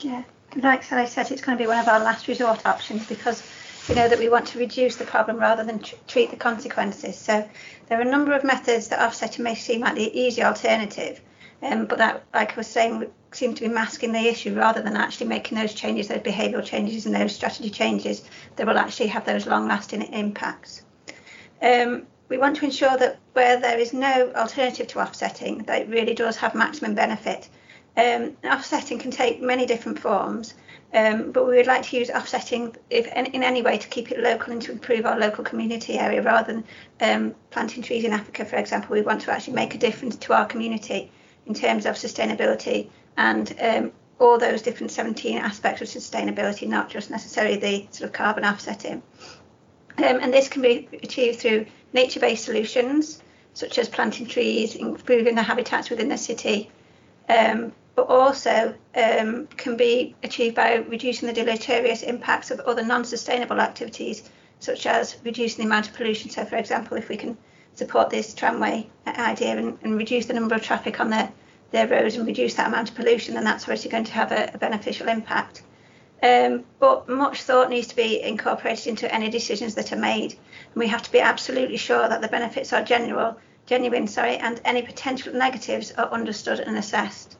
Yeah, 0.00 0.24
like 0.56 0.82
Sally 0.82 1.06
said, 1.06 1.30
it's 1.30 1.42
going 1.42 1.56
to 1.56 1.62
be 1.62 1.68
one 1.68 1.78
of 1.78 1.86
our 1.86 2.00
last 2.00 2.26
resort 2.26 2.66
options 2.66 3.06
because 3.06 3.40
we 3.88 3.94
know 3.94 4.08
that 4.08 4.18
we 4.18 4.28
want 4.28 4.46
to 4.48 4.58
reduce 4.58 4.96
the 4.96 5.04
problem 5.04 5.38
rather 5.38 5.64
than 5.64 5.80
tr- 5.80 5.96
treat 6.06 6.30
the 6.30 6.36
consequences. 6.36 7.18
So 7.18 7.48
there 7.88 7.98
are 7.98 8.02
a 8.02 8.10
number 8.10 8.32
of 8.32 8.44
methods 8.44 8.88
that 8.88 9.00
offsetting 9.00 9.44
may 9.44 9.54
seem 9.54 9.80
like 9.80 9.94
the 9.94 10.18
easy 10.18 10.42
alternative, 10.42 11.20
um, 11.62 11.86
but 11.86 11.98
that, 11.98 12.24
like 12.32 12.52
I 12.52 12.56
was 12.56 12.66
saying, 12.66 13.06
seem 13.32 13.54
to 13.54 13.62
be 13.62 13.68
masking 13.68 14.12
the 14.12 14.28
issue 14.28 14.54
rather 14.54 14.82
than 14.82 14.96
actually 14.96 15.26
making 15.26 15.58
those 15.58 15.74
changes, 15.74 16.08
those 16.08 16.18
behavioural 16.18 16.64
changes 16.64 17.06
and 17.06 17.14
those 17.14 17.34
strategy 17.34 17.70
changes 17.70 18.22
that 18.56 18.66
will 18.66 18.78
actually 18.78 19.08
have 19.08 19.24
those 19.24 19.46
long-lasting 19.46 20.02
impacts. 20.02 20.82
Um, 21.60 22.06
we 22.28 22.38
want 22.38 22.56
to 22.56 22.64
ensure 22.64 22.96
that 22.96 23.18
where 23.32 23.60
there 23.60 23.78
is 23.78 23.92
no 23.92 24.32
alternative 24.34 24.86
to 24.88 25.00
offsetting, 25.00 25.58
that 25.64 25.82
it 25.82 25.88
really 25.88 26.14
does 26.14 26.36
have 26.36 26.54
maximum 26.54 26.94
benefit. 26.94 27.48
Um, 27.96 28.36
offsetting 28.44 28.98
can 28.98 29.10
take 29.10 29.42
many 29.42 29.66
different 29.66 29.98
forms, 29.98 30.54
um, 30.94 31.32
but 31.32 31.46
we 31.46 31.56
would 31.56 31.66
like 31.66 31.82
to 31.84 31.96
use 31.96 32.10
offsetting 32.10 32.76
if, 32.90 33.06
in 33.06 33.42
any 33.42 33.62
way 33.62 33.78
to 33.78 33.88
keep 33.88 34.12
it 34.12 34.20
local 34.20 34.52
and 34.52 34.60
to 34.62 34.72
improve 34.72 35.06
our 35.06 35.18
local 35.18 35.42
community 35.42 35.98
area 35.98 36.20
rather 36.20 36.52
than 36.52 36.64
um, 37.00 37.34
planting 37.50 37.82
trees 37.82 38.04
in 38.04 38.12
Africa, 38.12 38.44
for 38.44 38.56
example. 38.56 38.94
We 38.94 39.02
want 39.02 39.22
to 39.22 39.32
actually 39.32 39.54
make 39.54 39.74
a 39.74 39.78
difference 39.78 40.16
to 40.16 40.34
our 40.34 40.44
community 40.44 41.10
in 41.46 41.54
terms 41.54 41.86
of 41.86 41.94
sustainability 41.94 42.88
and 43.16 43.54
um, 43.60 43.92
all 44.18 44.38
those 44.38 44.60
different 44.62 44.92
17 44.92 45.38
aspects 45.38 45.80
of 45.80 45.88
sustainability, 45.88 46.68
not 46.68 46.90
just 46.90 47.10
necessarily 47.10 47.56
the 47.56 47.86
sort 47.90 48.08
of 48.08 48.12
carbon 48.12 48.44
offsetting. 48.44 49.02
Um, 49.98 50.20
and 50.20 50.32
this 50.32 50.48
can 50.48 50.62
be 50.62 50.88
achieved 51.02 51.40
through 51.40 51.66
nature-based 51.92 52.44
solutions, 52.44 53.22
such 53.54 53.78
as 53.78 53.88
planting 53.88 54.26
trees, 54.26 54.74
improving 54.74 55.34
the 55.34 55.42
habitats 55.42 55.90
within 55.90 56.08
the 56.08 56.16
city, 56.16 56.70
um, 57.28 57.72
but 57.94 58.08
also 58.08 58.74
um, 58.94 59.46
can 59.56 59.76
be 59.76 60.14
achieved 60.22 60.56
by 60.56 60.76
reducing 60.76 61.26
the 61.26 61.34
deleterious 61.34 62.02
impacts 62.02 62.50
of 62.50 62.60
other 62.60 62.84
non-sustainable 62.84 63.60
activities, 63.60 64.30
such 64.60 64.86
as 64.86 65.16
reducing 65.24 65.62
the 65.62 65.68
amount 65.68 65.88
of 65.88 65.94
pollution. 65.94 66.30
So, 66.30 66.44
for 66.44 66.56
example, 66.56 66.96
if 66.96 67.08
we 67.08 67.16
can 67.16 67.36
support 67.74 68.10
this 68.10 68.34
tramway 68.34 68.88
idea 69.06 69.56
and, 69.56 69.78
and 69.82 69.98
reduce 69.98 70.26
the 70.26 70.34
number 70.34 70.54
of 70.54 70.62
traffic 70.62 71.00
on 71.00 71.10
their, 71.10 71.30
their 71.70 71.88
roads 71.88 72.16
and 72.16 72.26
reduce 72.26 72.54
that 72.54 72.68
amount 72.68 72.90
of 72.90 72.94
pollution, 72.94 73.34
then 73.34 73.44
that's 73.44 73.64
obviously 73.64 73.90
going 73.90 74.04
to 74.04 74.12
have 74.12 74.32
a, 74.32 74.50
a 74.54 74.58
beneficial 74.58 75.08
impact. 75.08 75.62
Um, 76.22 76.64
but 76.78 77.08
much 77.08 77.42
thought 77.42 77.68
needs 77.68 77.88
to 77.88 77.96
be 77.96 78.22
incorporated 78.22 78.86
into 78.86 79.12
any 79.12 79.28
decisions 79.28 79.74
that 79.74 79.92
are 79.92 79.96
made, 79.96 80.32
and 80.32 80.76
we 80.76 80.86
have 80.86 81.02
to 81.02 81.10
be 81.10 81.18
absolutely 81.20 81.76
sure 81.76 82.08
that 82.08 82.22
the 82.22 82.28
benefits 82.28 82.72
are 82.72 82.84
genuine, 82.84 83.34
genuine, 83.66 84.06
sorry, 84.06 84.36
and 84.36 84.60
any 84.64 84.82
potential 84.82 85.34
negatives 85.34 85.90
are 85.92 86.10
understood 86.12 86.60
and 86.60 86.76
assessed. 86.78 87.36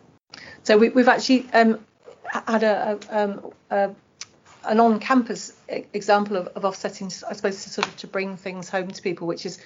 So 0.63 0.77
we, 0.79 0.89
have 0.89 1.09
actually 1.09 1.47
um, 1.53 1.85
had 2.25 2.63
a, 2.63 2.99
a, 3.11 3.23
um, 3.23 3.53
a, 3.71 3.91
an 4.65 4.81
on-campus 4.81 5.53
example 5.69 6.37
of, 6.37 6.49
of, 6.49 6.65
offsetting, 6.65 7.11
I 7.29 7.33
suppose, 7.33 7.63
to 7.65 7.71
sort 7.71 7.87
of 7.87 7.97
to 7.99 8.07
bring 8.07 8.37
things 8.37 8.69
home 8.69 8.89
to 8.89 9.03
people, 9.03 9.27
which 9.27 9.47
is 9.47 9.59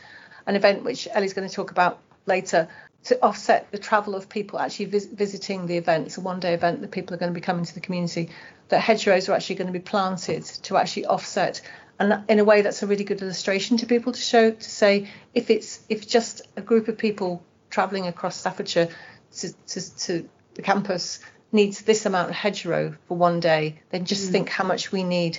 an 0.47 0.57
event 0.57 0.85
which 0.85 1.09
Ellie's 1.13 1.35
going 1.35 1.49
to 1.49 1.55
talk 1.55 1.71
about 1.71 1.99
later 2.27 2.69
to 3.05 3.23
offset 3.23 3.71
the 3.71 3.79
travel 3.79 4.17
of 4.17 4.29
people 4.29 4.59
actually 4.59 4.87
vis- 4.87 5.07
visiting 5.07 5.67
the 5.67 5.77
event. 5.77 6.07
It's 6.07 6.19
a 6.19 6.21
one-day 6.21 6.55
event 6.55 6.81
that 6.81 6.91
people 6.91 7.15
are 7.15 7.19
going 7.19 7.33
to 7.33 7.35
be 7.35 7.45
coming 7.45 7.65
to 7.65 7.75
the 7.75 7.81
community. 7.81 8.31
That 8.69 8.81
hedgerows 8.81 9.29
are 9.29 9.33
actually 9.33 9.57
going 9.57 9.69
to 9.69 9.73
be 9.73 9.79
planted 9.79 10.45
to 10.45 10.77
actually 10.77 11.07
offset 11.07 11.61
and 11.99 12.25
in 12.29 12.39
a 12.39 12.45
way 12.45 12.63
that's 12.63 12.83
a 12.83 12.87
really 12.87 13.05
good 13.05 13.23
illustration 13.23 13.77
to 13.79 13.87
people 13.87 14.13
to 14.13 14.21
show 14.21 14.51
to 14.51 14.71
say 14.71 15.09
if 15.35 15.51
it's 15.51 15.81
if 15.89 16.07
just 16.07 16.43
a 16.57 16.61
group 16.61 16.89
of 16.89 16.99
people 16.99 17.43
travelling 17.71 18.07
across 18.07 18.37
Staffordshire 18.37 18.89
to, 19.37 19.53
to, 19.67 19.99
to 19.99 20.29
the 20.57 20.63
campus 20.63 21.21
needs 21.53 21.83
this 21.83 22.07
amount 22.07 22.31
of 22.31 22.35
hedgerow 22.35 22.95
for 23.07 23.17
one 23.17 23.41
day, 23.41 23.81
then 23.91 24.05
just 24.05 24.29
mm. 24.29 24.33
think 24.33 24.49
how 24.49 24.65
much 24.65 24.91
we 24.91 25.05
need 25.05 25.39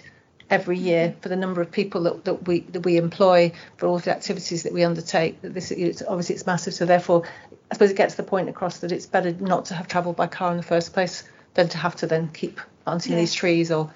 every 0.50 0.78
year 0.78 1.14
for 1.22 1.30
the 1.30 1.36
number 1.36 1.60
of 1.60 1.70
people 1.70 2.04
that, 2.04 2.24
that 2.24 2.48
we 2.48 2.62
that 2.62 2.82
we 2.82 2.96
employ 2.98 3.52
for 3.76 3.88
all 3.88 4.00
the 4.00 4.12
activities 4.12 4.64
that 4.64 4.74
we 4.74 4.84
undertake. 4.84 5.42
That 5.42 5.54
this 5.54 5.72
it's, 5.72 6.02
obviously 6.02 6.36
it's 6.36 6.46
massive. 6.46 6.74
So 6.74 6.86
therefore, 6.86 7.24
I 7.70 7.74
suppose 7.74 7.92
it 7.92 7.98
gets 7.98 8.16
the 8.16 8.24
point 8.24 8.50
across 8.50 8.80
that 8.80 8.92
it's 8.92 9.06
better 9.06 9.34
not 9.34 9.66
to 9.66 9.74
have 9.74 9.88
travelled 9.88 10.16
by 10.16 10.28
car 10.28 10.52
in 10.52 10.58
the 10.58 10.64
first 10.64 10.94
place 10.94 11.24
than 11.56 11.68
to 11.70 11.78
have 11.78 11.96
to 11.98 12.08
then 12.08 12.30
keep 12.30 12.60
planting 12.86 13.14
yeah. 13.14 13.20
these 13.20 13.34
trees 13.34 13.72
or 13.72 13.92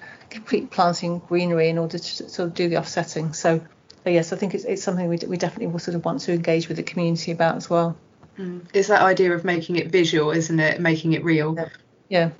keep 0.48 0.70
planting 0.70 1.20
greenery 1.20 1.68
in 1.68 1.78
order 1.78 1.98
to 1.98 2.28
sort 2.28 2.48
of 2.48 2.54
do 2.54 2.68
the 2.68 2.76
offsetting. 2.76 3.32
So, 3.32 3.60
so 4.04 4.10
yes, 4.10 4.32
I 4.32 4.36
think 4.36 4.54
it's, 4.54 4.64
it's 4.64 4.82
something 4.82 5.08
we, 5.08 5.18
we 5.26 5.36
definitely 5.36 5.68
will 5.68 5.78
sort 5.78 5.94
of 5.94 6.04
want 6.04 6.20
to 6.22 6.32
engage 6.32 6.68
with 6.68 6.76
the 6.76 6.82
community 6.82 7.32
about 7.32 7.56
as 7.56 7.70
well. 7.70 7.96
Mm. 8.38 8.62
It's 8.72 8.88
that 8.88 9.02
idea 9.02 9.32
of 9.32 9.44
making 9.44 9.76
it 9.76 9.88
visual, 9.88 10.30
isn't 10.30 10.60
it? 10.60 10.80
Making 10.80 11.12
it 11.12 11.24
real. 11.24 11.54
Yeah. 11.56 11.68
yeah. 12.08 12.30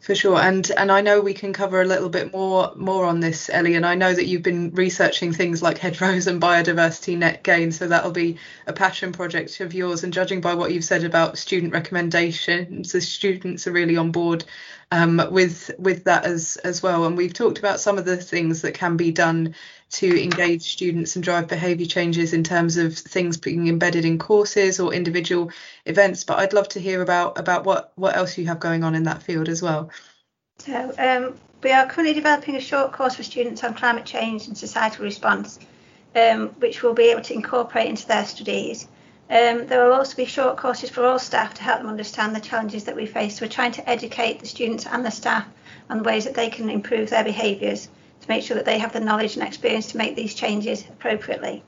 For 0.00 0.14
sure, 0.14 0.38
and 0.38 0.70
and 0.76 0.92
I 0.92 1.00
know 1.00 1.20
we 1.20 1.34
can 1.34 1.52
cover 1.52 1.82
a 1.82 1.84
little 1.84 2.08
bit 2.08 2.32
more 2.32 2.72
more 2.76 3.04
on 3.04 3.18
this, 3.20 3.50
Ellie. 3.50 3.74
And 3.74 3.84
I 3.84 3.96
know 3.96 4.14
that 4.14 4.26
you've 4.26 4.44
been 4.44 4.70
researching 4.70 5.32
things 5.32 5.60
like 5.60 5.76
hedgerows 5.76 6.28
and 6.28 6.40
biodiversity 6.40 7.18
net 7.18 7.42
gain, 7.42 7.72
so 7.72 7.88
that'll 7.88 8.12
be 8.12 8.38
a 8.66 8.72
passion 8.72 9.12
project 9.12 9.60
of 9.60 9.74
yours. 9.74 10.04
And 10.04 10.12
judging 10.12 10.40
by 10.40 10.54
what 10.54 10.72
you've 10.72 10.84
said 10.84 11.02
about 11.04 11.36
student 11.36 11.72
recommendations, 11.72 12.92
the 12.92 13.00
students 13.00 13.66
are 13.66 13.72
really 13.72 13.96
on 13.96 14.12
board 14.12 14.44
um, 14.92 15.20
with 15.30 15.70
with 15.78 16.04
that 16.04 16.24
as 16.24 16.56
as 16.58 16.82
well. 16.82 17.04
And 17.04 17.16
we've 17.16 17.34
talked 17.34 17.58
about 17.58 17.80
some 17.80 17.98
of 17.98 18.04
the 18.04 18.16
things 18.16 18.62
that 18.62 18.74
can 18.74 18.96
be 18.96 19.10
done 19.10 19.54
to 19.90 20.22
engage 20.22 20.62
students 20.62 21.16
and 21.16 21.24
drive 21.24 21.48
behaviour 21.48 21.86
changes 21.86 22.32
in 22.32 22.44
terms 22.44 22.76
of 22.76 22.96
things 22.96 23.36
being 23.36 23.68
embedded 23.68 24.04
in 24.04 24.18
courses 24.18 24.78
or 24.78 24.92
individual 24.92 25.50
events. 25.86 26.24
But 26.24 26.38
I'd 26.38 26.52
love 26.52 26.68
to 26.70 26.80
hear 26.80 27.02
about 27.02 27.38
about 27.38 27.64
what 27.64 27.92
what 27.96 28.16
else 28.16 28.36
you 28.36 28.46
have 28.46 28.60
going 28.60 28.84
on 28.84 28.94
in 28.94 29.04
that 29.04 29.22
field 29.22 29.48
as 29.48 29.62
well. 29.62 29.90
So 30.58 30.92
um, 30.98 31.38
we 31.62 31.72
are 31.72 31.86
currently 31.86 32.14
developing 32.14 32.56
a 32.56 32.60
short 32.60 32.92
course 32.92 33.14
for 33.14 33.22
students 33.22 33.64
on 33.64 33.74
climate 33.74 34.04
change 34.04 34.46
and 34.46 34.56
societal 34.56 35.04
response. 35.04 35.58
um, 36.14 36.48
which 36.60 36.82
we'll 36.82 36.94
be 36.94 37.10
able 37.10 37.22
to 37.22 37.34
incorporate 37.34 37.88
into 37.88 38.06
their 38.06 38.24
studies. 38.24 38.88
Um, 39.30 39.66
there 39.66 39.84
will 39.84 39.92
also 39.92 40.16
be 40.16 40.24
short 40.24 40.56
courses 40.56 40.90
for 40.90 41.04
all 41.04 41.18
staff 41.18 41.54
to 41.54 41.62
help 41.62 41.78
them 41.78 41.88
understand 41.88 42.34
the 42.34 42.40
challenges 42.40 42.84
that 42.84 42.96
we 42.96 43.06
face. 43.06 43.40
We're 43.40 43.48
trying 43.48 43.72
to 43.72 43.88
educate 43.88 44.40
the 44.40 44.46
students 44.46 44.86
and 44.86 45.04
the 45.04 45.10
staff 45.10 45.46
on 45.90 45.98
the 45.98 46.04
ways 46.04 46.24
that 46.24 46.34
they 46.34 46.48
can 46.48 46.70
improve 46.70 47.10
their 47.10 47.24
behaviours 47.24 47.88
to 48.20 48.28
make 48.28 48.42
sure 48.42 48.56
that 48.56 48.64
they 48.64 48.78
have 48.78 48.92
the 48.92 49.00
knowledge 49.00 49.36
and 49.36 49.46
experience 49.46 49.86
to 49.92 49.98
make 49.98 50.16
these 50.16 50.34
changes 50.34 50.84
appropriately. 50.88 51.62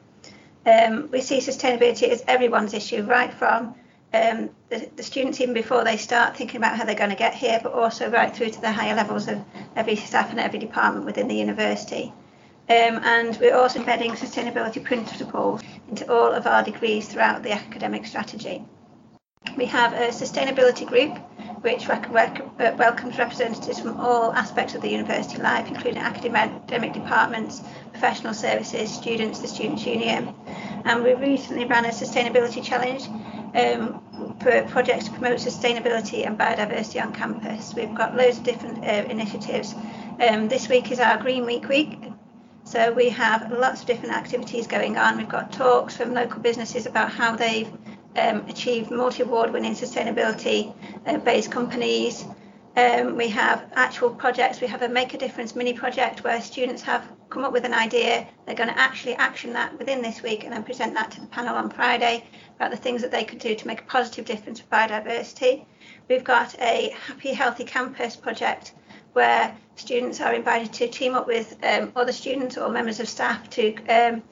Um, 0.66 1.08
we 1.10 1.20
see 1.20 1.38
sustainability 1.38 2.08
as 2.08 2.22
everyone's 2.26 2.74
issue, 2.74 3.02
right 3.04 3.32
from 3.32 3.74
um, 4.12 4.50
the, 4.68 4.88
the, 4.96 5.02
students 5.02 5.40
even 5.40 5.54
before 5.54 5.84
they 5.84 5.96
start 5.96 6.36
thinking 6.36 6.56
about 6.56 6.76
how 6.76 6.84
they're 6.84 6.94
going 6.94 7.10
to 7.10 7.16
get 7.16 7.32
here, 7.32 7.60
but 7.62 7.72
also 7.72 8.10
right 8.10 8.34
through 8.34 8.50
to 8.50 8.60
the 8.60 8.72
higher 8.72 8.94
levels 8.94 9.28
of 9.28 9.40
every 9.76 9.96
staff 9.96 10.30
and 10.30 10.40
every 10.40 10.58
department 10.58 11.06
within 11.06 11.28
the 11.28 11.34
university. 11.34 12.12
Um, 12.68 13.00
and 13.02 13.36
we're 13.40 13.56
also 13.56 13.78
embedding 13.78 14.12
sustainability 14.12 14.82
principles 14.82 15.62
into 15.88 16.10
all 16.12 16.32
of 16.32 16.46
our 16.46 16.62
degrees 16.62 17.08
throughout 17.08 17.42
the 17.42 17.52
academic 17.52 18.04
strategy. 18.06 18.64
We 19.56 19.64
have 19.66 19.92
a 19.92 20.08
sustainability 20.08 20.86
group 20.86 21.18
which 21.62 21.88
rec- 21.88 22.10
rec- 22.10 22.42
uh, 22.58 22.72
welcomes 22.78 23.18
representatives 23.18 23.80
from 23.80 24.00
all 24.00 24.32
aspects 24.32 24.74
of 24.74 24.80
the 24.80 24.88
university 24.88 25.40
life, 25.40 25.68
including 25.68 26.00
academic 26.00 26.92
departments, 26.92 27.62
professional 27.92 28.32
services, 28.32 28.92
students, 28.92 29.40
the 29.40 29.48
Students' 29.48 29.84
Union. 29.84 30.34
And 30.84 31.02
we 31.02 31.14
recently 31.14 31.66
ran 31.66 31.84
a 31.84 31.88
sustainability 31.88 32.62
challenge 32.64 33.06
um, 33.54 34.02
for 34.40 34.62
projects 34.68 35.04
to 35.06 35.10
promote 35.10 35.38
sustainability 35.38 36.26
and 36.26 36.38
biodiversity 36.38 37.02
on 37.04 37.12
campus. 37.12 37.74
We've 37.74 37.94
got 37.94 38.16
loads 38.16 38.38
of 38.38 38.44
different 38.44 38.84
uh, 38.84 39.04
initiatives. 39.10 39.74
Um, 40.20 40.48
this 40.48 40.68
week 40.68 40.90
is 40.90 40.98
our 40.98 41.18
Green 41.18 41.44
Week 41.44 41.68
week. 41.68 41.98
So 42.64 42.92
we 42.92 43.08
have 43.10 43.50
lots 43.50 43.80
of 43.80 43.86
different 43.86 44.14
activities 44.14 44.66
going 44.66 44.96
on. 44.96 45.16
We've 45.16 45.28
got 45.28 45.52
talks 45.52 45.96
from 45.96 46.14
local 46.14 46.40
businesses 46.40 46.86
about 46.86 47.10
how 47.10 47.34
they've 47.34 47.70
um, 48.16 48.44
achieved 48.48 48.90
multi-award 48.90 49.52
winning 49.52 49.74
sustainability 49.74 50.74
uh, 51.06 51.18
based 51.18 51.50
companies. 51.50 52.24
Um, 52.76 53.16
we 53.16 53.28
have 53.28 53.70
actual 53.74 54.10
projects. 54.10 54.60
We 54.60 54.68
have 54.68 54.82
a 54.82 54.88
Make 54.88 55.14
a 55.14 55.18
Difference 55.18 55.56
mini 55.56 55.72
project 55.72 56.22
where 56.22 56.40
students 56.40 56.82
have 56.82 57.08
come 57.28 57.44
up 57.44 57.52
with 57.52 57.64
an 57.64 57.74
idea. 57.74 58.26
They're 58.46 58.54
going 58.54 58.68
to 58.68 58.78
actually 58.78 59.14
action 59.14 59.52
that 59.54 59.76
within 59.78 60.02
this 60.02 60.22
week 60.22 60.44
and 60.44 60.52
then 60.52 60.62
present 60.62 60.94
that 60.94 61.10
to 61.12 61.20
the 61.20 61.26
panel 61.26 61.56
on 61.56 61.70
Friday 61.70 62.24
about 62.56 62.70
the 62.70 62.76
things 62.76 63.02
that 63.02 63.10
they 63.10 63.24
could 63.24 63.38
do 63.38 63.54
to 63.54 63.66
make 63.66 63.80
a 63.80 63.84
positive 63.84 64.24
difference 64.24 64.60
for 64.60 64.66
biodiversity. 64.66 65.64
We've 66.08 66.24
got 66.24 66.58
a 66.60 66.94
Happy 67.06 67.32
Healthy 67.32 67.64
Campus 67.64 68.14
project 68.14 68.74
where 69.14 69.56
students 69.74 70.20
are 70.20 70.34
invited 70.34 70.72
to 70.74 70.88
team 70.88 71.14
up 71.14 71.26
with 71.26 71.56
um, 71.64 71.92
other 71.96 72.12
students 72.12 72.56
or 72.56 72.68
members 72.68 73.00
of 73.00 73.08
staff 73.08 73.50
to 73.50 73.74
um, 73.86 74.22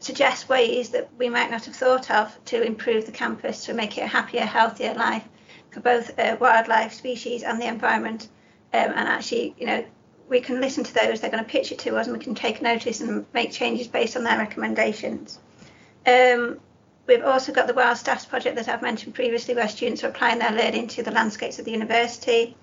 suggest 0.00 0.48
ways 0.48 0.90
that 0.90 1.08
we 1.16 1.28
might 1.28 1.50
not 1.50 1.64
have 1.64 1.76
thought 1.76 2.10
of 2.10 2.36
to 2.46 2.62
improve 2.62 3.06
the 3.06 3.12
campus 3.12 3.66
to 3.66 3.74
make 3.74 3.98
it 3.98 4.02
a 4.02 4.06
happier, 4.06 4.44
healthier 4.44 4.94
life 4.94 5.24
for 5.70 5.80
both 5.80 6.18
uh, 6.18 6.36
wildlife, 6.40 6.92
species, 6.92 7.42
and 7.42 7.60
the 7.60 7.66
environment. 7.66 8.28
Um, 8.72 8.90
and 8.90 9.08
actually, 9.08 9.54
you 9.58 9.66
know, 9.66 9.84
we 10.28 10.40
can 10.40 10.60
listen 10.60 10.84
to 10.84 10.94
those. 10.94 11.20
They're 11.20 11.30
going 11.30 11.44
to 11.44 11.50
pitch 11.50 11.72
it 11.72 11.78
to 11.80 11.96
us, 11.96 12.06
and 12.06 12.16
we 12.16 12.22
can 12.22 12.34
take 12.34 12.60
notice 12.60 13.00
and 13.00 13.24
make 13.32 13.52
changes 13.52 13.86
based 13.86 14.16
on 14.16 14.24
their 14.24 14.38
recommendations. 14.38 15.38
Um, 16.06 16.60
we've 17.06 17.24
also 17.24 17.52
got 17.52 17.66
the 17.66 17.74
Wild 17.74 17.96
Staffs 17.96 18.26
project 18.26 18.56
that 18.56 18.68
I've 18.68 18.82
mentioned 18.82 19.14
previously, 19.14 19.54
where 19.54 19.68
students 19.68 20.04
are 20.04 20.08
applying 20.08 20.38
their 20.38 20.52
learning 20.52 20.88
to 20.88 21.02
the 21.02 21.10
landscapes 21.10 21.58
of 21.58 21.64
the 21.64 21.72
university. 21.72 22.56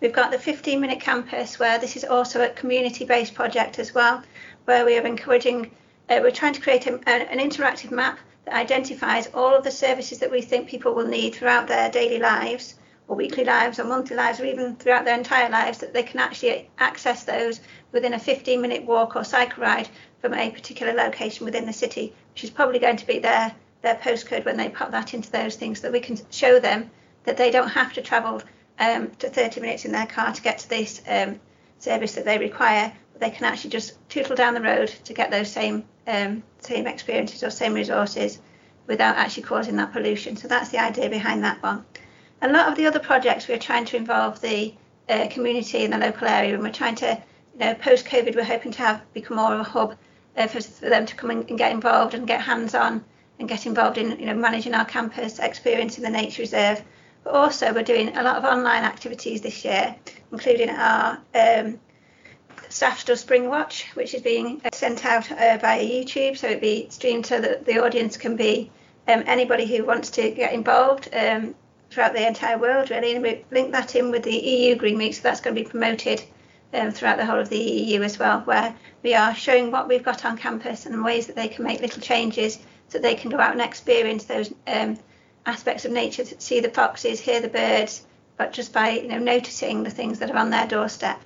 We've 0.00 0.12
got 0.12 0.32
the 0.32 0.38
15 0.38 0.80
minute 0.80 1.00
campus, 1.00 1.58
where 1.58 1.78
this 1.78 1.96
is 1.96 2.04
also 2.04 2.44
a 2.44 2.50
community 2.50 3.04
based 3.04 3.34
project 3.34 3.78
as 3.78 3.94
well, 3.94 4.22
where 4.64 4.84
we 4.84 4.98
are 4.98 5.06
encouraging, 5.06 5.70
uh, 6.10 6.18
we're 6.20 6.30
trying 6.30 6.52
to 6.54 6.60
create 6.60 6.86
a, 6.86 6.94
an 7.08 7.38
interactive 7.38 7.90
map 7.90 8.18
that 8.44 8.54
identifies 8.54 9.28
all 9.34 9.54
of 9.54 9.64
the 9.64 9.70
services 9.70 10.18
that 10.18 10.30
we 10.30 10.40
think 10.40 10.68
people 10.68 10.94
will 10.94 11.06
need 11.06 11.34
throughout 11.34 11.68
their 11.68 11.90
daily 11.90 12.18
lives 12.18 12.74
or 13.08 13.16
weekly 13.16 13.44
lives 13.44 13.78
or 13.78 13.84
monthly 13.84 14.16
lives 14.16 14.40
or 14.40 14.46
even 14.46 14.76
throughout 14.76 15.04
their 15.04 15.16
entire 15.16 15.50
lives 15.50 15.78
that 15.78 15.92
they 15.92 16.02
can 16.02 16.20
actually 16.20 16.68
access 16.78 17.24
those 17.24 17.60
within 17.92 18.14
a 18.14 18.18
15 18.18 18.60
minute 18.60 18.84
walk 18.84 19.16
or 19.16 19.24
cycle 19.24 19.62
ride 19.62 19.88
from 20.20 20.34
a 20.34 20.50
particular 20.50 20.92
location 20.92 21.44
within 21.44 21.66
the 21.66 21.72
city 21.72 22.14
which 22.32 22.44
is 22.44 22.50
probably 22.50 22.78
going 22.78 22.96
to 22.96 23.06
be 23.06 23.18
their 23.18 23.54
their 23.82 23.94
postcode 23.96 24.44
when 24.44 24.56
they 24.56 24.70
pop 24.70 24.90
that 24.90 25.12
into 25.12 25.30
those 25.30 25.56
things 25.56 25.80
that 25.82 25.92
we 25.92 26.00
can 26.00 26.18
show 26.30 26.58
them 26.58 26.90
that 27.24 27.36
they 27.36 27.50
don't 27.50 27.68
have 27.68 27.92
to 27.92 28.02
travel 28.02 28.40
um, 28.78 29.10
to 29.18 29.28
30 29.28 29.60
minutes 29.60 29.84
in 29.84 29.92
their 29.92 30.06
car 30.06 30.32
to 30.32 30.42
get 30.42 30.58
to 30.58 30.68
this 30.68 31.02
um, 31.08 31.38
service 31.78 32.14
that 32.14 32.24
they 32.24 32.38
require. 32.38 32.92
They 33.18 33.30
can 33.30 33.44
actually 33.44 33.70
just 33.70 33.96
tootle 34.08 34.36
down 34.36 34.54
the 34.54 34.60
road 34.60 34.88
to 35.04 35.12
get 35.12 35.30
those 35.30 35.50
same 35.50 35.84
um, 36.06 36.42
same 36.60 36.86
experiences 36.86 37.42
or 37.42 37.50
same 37.50 37.74
resources 37.74 38.40
without 38.86 39.16
actually 39.16 39.44
causing 39.44 39.76
that 39.76 39.92
pollution. 39.92 40.36
So 40.36 40.48
that's 40.48 40.70
the 40.70 40.78
idea 40.78 41.08
behind 41.08 41.42
that 41.44 41.62
one. 41.62 41.84
A 42.42 42.48
lot 42.48 42.68
of 42.68 42.76
the 42.76 42.86
other 42.86 42.98
projects 42.98 43.48
we're 43.48 43.58
trying 43.58 43.86
to 43.86 43.96
involve 43.96 44.40
the 44.40 44.74
uh, 45.08 45.28
community 45.28 45.84
in 45.84 45.90
the 45.90 45.98
local 45.98 46.28
area, 46.28 46.54
and 46.54 46.62
we're 46.62 46.72
trying 46.72 46.94
to, 46.96 47.22
you 47.54 47.58
know, 47.58 47.74
post 47.74 48.06
COVID, 48.06 48.34
we're 48.34 48.44
hoping 48.44 48.72
to 48.72 48.78
have 48.78 49.12
become 49.12 49.36
more 49.36 49.54
of 49.54 49.60
a 49.60 49.64
hub 49.64 49.96
uh, 50.36 50.46
for, 50.46 50.60
for, 50.60 50.88
them 50.88 51.06
to 51.06 51.14
come 51.14 51.30
and, 51.30 51.48
and 51.48 51.58
get 51.58 51.72
involved 51.72 52.14
and 52.14 52.26
get 52.26 52.40
hands 52.40 52.74
on 52.74 53.04
and 53.38 53.48
get 53.48 53.66
involved 53.66 53.98
in, 53.98 54.18
you 54.18 54.26
know, 54.26 54.34
managing 54.34 54.74
our 54.74 54.84
campus, 54.84 55.38
experiencing 55.38 56.04
the 56.04 56.10
nature 56.10 56.42
reserve. 56.42 56.82
But 57.22 57.34
also, 57.34 57.72
we're 57.72 57.82
doing 57.82 58.16
a 58.16 58.22
lot 58.22 58.36
of 58.36 58.44
online 58.44 58.84
activities 58.84 59.40
this 59.40 59.64
year, 59.64 59.96
including 60.30 60.70
our 60.70 61.18
um, 61.34 61.80
Staff 62.74 63.04
Does 63.04 63.20
Spring 63.20 63.48
Watch, 63.48 63.86
which 63.94 64.14
is 64.14 64.22
being 64.22 64.60
sent 64.72 65.04
out 65.04 65.30
uh, 65.30 65.58
via 65.60 65.80
YouTube, 65.80 66.36
so 66.36 66.48
it'll 66.48 66.60
be 66.60 66.88
streamed 66.90 67.24
so 67.24 67.40
that 67.40 67.64
the 67.64 67.78
audience 67.78 68.16
can 68.16 68.34
be 68.34 68.68
um, 69.06 69.22
anybody 69.26 69.64
who 69.64 69.84
wants 69.84 70.10
to 70.10 70.32
get 70.32 70.52
involved 70.52 71.08
um, 71.14 71.54
throughout 71.88 72.14
the 72.14 72.26
entire 72.26 72.58
world, 72.58 72.90
really. 72.90 73.14
And 73.14 73.22
we 73.22 73.44
link 73.52 73.70
that 73.70 73.94
in 73.94 74.10
with 74.10 74.24
the 74.24 74.36
EU 74.36 74.74
Green 74.74 74.98
Week, 74.98 75.14
so 75.14 75.22
that's 75.22 75.40
going 75.40 75.54
to 75.54 75.62
be 75.62 75.68
promoted 75.68 76.24
um, 76.72 76.90
throughout 76.90 77.16
the 77.16 77.24
whole 77.24 77.38
of 77.38 77.48
the 77.48 77.56
EU 77.56 78.02
as 78.02 78.18
well, 78.18 78.40
where 78.40 78.74
we 79.04 79.14
are 79.14 79.36
showing 79.36 79.70
what 79.70 79.86
we've 79.86 80.02
got 80.02 80.24
on 80.24 80.36
campus 80.36 80.84
and 80.84 81.04
ways 81.04 81.28
that 81.28 81.36
they 81.36 81.46
can 81.46 81.62
make 81.62 81.80
little 81.80 82.02
changes 82.02 82.58
so 82.88 82.98
they 82.98 83.14
can 83.14 83.30
go 83.30 83.38
out 83.38 83.52
and 83.52 83.60
experience 83.60 84.24
those 84.24 84.52
um, 84.66 84.98
aspects 85.46 85.84
of 85.84 85.92
nature, 85.92 86.24
see 86.24 86.58
the 86.58 86.70
foxes, 86.70 87.20
hear 87.20 87.40
the 87.40 87.46
birds, 87.46 88.04
but 88.36 88.52
just 88.52 88.72
by 88.72 88.90
you 88.90 89.06
know 89.06 89.18
noticing 89.20 89.84
the 89.84 89.90
things 89.90 90.18
that 90.18 90.32
are 90.32 90.38
on 90.38 90.50
their 90.50 90.66
doorstep. 90.66 91.20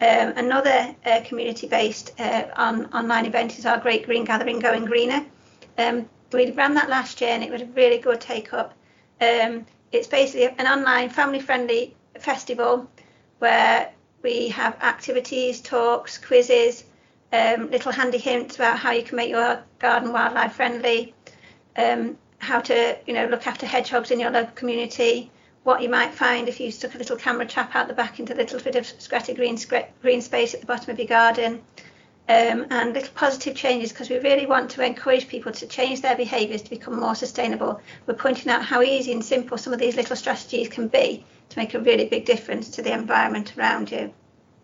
Um, 0.00 0.32
another 0.36 0.94
uh, 1.04 1.20
community-based 1.24 2.18
uh, 2.18 2.44
on, 2.56 2.86
online 2.86 3.26
event 3.26 3.58
is 3.58 3.66
our 3.66 3.78
Great 3.78 4.06
Green 4.06 4.24
Gathering 4.24 4.58
Going 4.58 4.86
Greener. 4.86 5.26
Um, 5.76 6.08
we 6.32 6.50
ran 6.52 6.74
that 6.74 6.88
last 6.88 7.20
year 7.20 7.30
and 7.30 7.44
it 7.44 7.50
was 7.50 7.62
a 7.62 7.66
really 7.66 7.98
good 7.98 8.20
take-up. 8.20 8.72
Um, 9.20 9.66
it's 9.92 10.06
basically 10.06 10.46
an 10.46 10.66
online 10.66 11.10
family-friendly 11.10 11.94
festival 12.18 12.90
where 13.40 13.92
we 14.22 14.48
have 14.48 14.74
activities, 14.82 15.60
talks, 15.60 16.16
quizzes, 16.16 16.84
um, 17.32 17.70
little 17.70 17.92
handy 17.92 18.18
hints 18.18 18.56
about 18.56 18.78
how 18.78 18.92
you 18.92 19.02
can 19.02 19.16
make 19.16 19.30
your 19.30 19.62
garden 19.78 20.12
wildlife 20.12 20.54
friendly, 20.54 21.14
um, 21.76 22.16
how 22.38 22.60
to 22.60 22.98
you 23.06 23.14
know 23.14 23.26
look 23.26 23.46
after 23.46 23.66
hedgehogs 23.66 24.10
in 24.10 24.18
your 24.18 24.30
local 24.30 24.54
community, 24.54 25.30
what 25.62 25.82
you 25.82 25.88
might 25.88 26.14
find 26.14 26.48
if 26.48 26.58
you 26.58 26.70
stuck 26.70 26.94
a 26.94 26.98
little 26.98 27.16
camera 27.16 27.46
trap 27.46 27.74
out 27.74 27.88
the 27.88 27.94
back 27.94 28.18
into 28.18 28.34
a 28.34 28.36
little 28.36 28.60
bit 28.60 28.76
of 28.76 28.84
scratty 28.84 29.34
green, 29.34 29.58
green 30.00 30.22
space 30.22 30.54
at 30.54 30.60
the 30.60 30.66
bottom 30.66 30.90
of 30.90 30.98
your 30.98 31.08
garden. 31.08 31.62
Um, 32.28 32.66
and 32.70 32.94
little 32.94 33.12
positive 33.12 33.56
changes 33.56 33.90
because 33.90 34.08
we 34.08 34.18
really 34.20 34.46
want 34.46 34.70
to 34.70 34.86
encourage 34.86 35.26
people 35.26 35.50
to 35.50 35.66
change 35.66 36.00
their 36.00 36.14
behaviours 36.14 36.62
to 36.62 36.70
become 36.70 37.00
more 37.00 37.16
sustainable. 37.16 37.80
We're 38.06 38.14
pointing 38.14 38.52
out 38.52 38.64
how 38.64 38.82
easy 38.82 39.10
and 39.10 39.24
simple 39.24 39.58
some 39.58 39.72
of 39.72 39.80
these 39.80 39.96
little 39.96 40.14
strategies 40.14 40.68
can 40.68 40.86
be 40.86 41.24
to 41.48 41.58
make 41.58 41.74
a 41.74 41.80
really 41.80 42.06
big 42.06 42.26
difference 42.26 42.68
to 42.70 42.82
the 42.82 42.92
environment 42.92 43.56
around 43.58 43.90
you. 43.90 44.14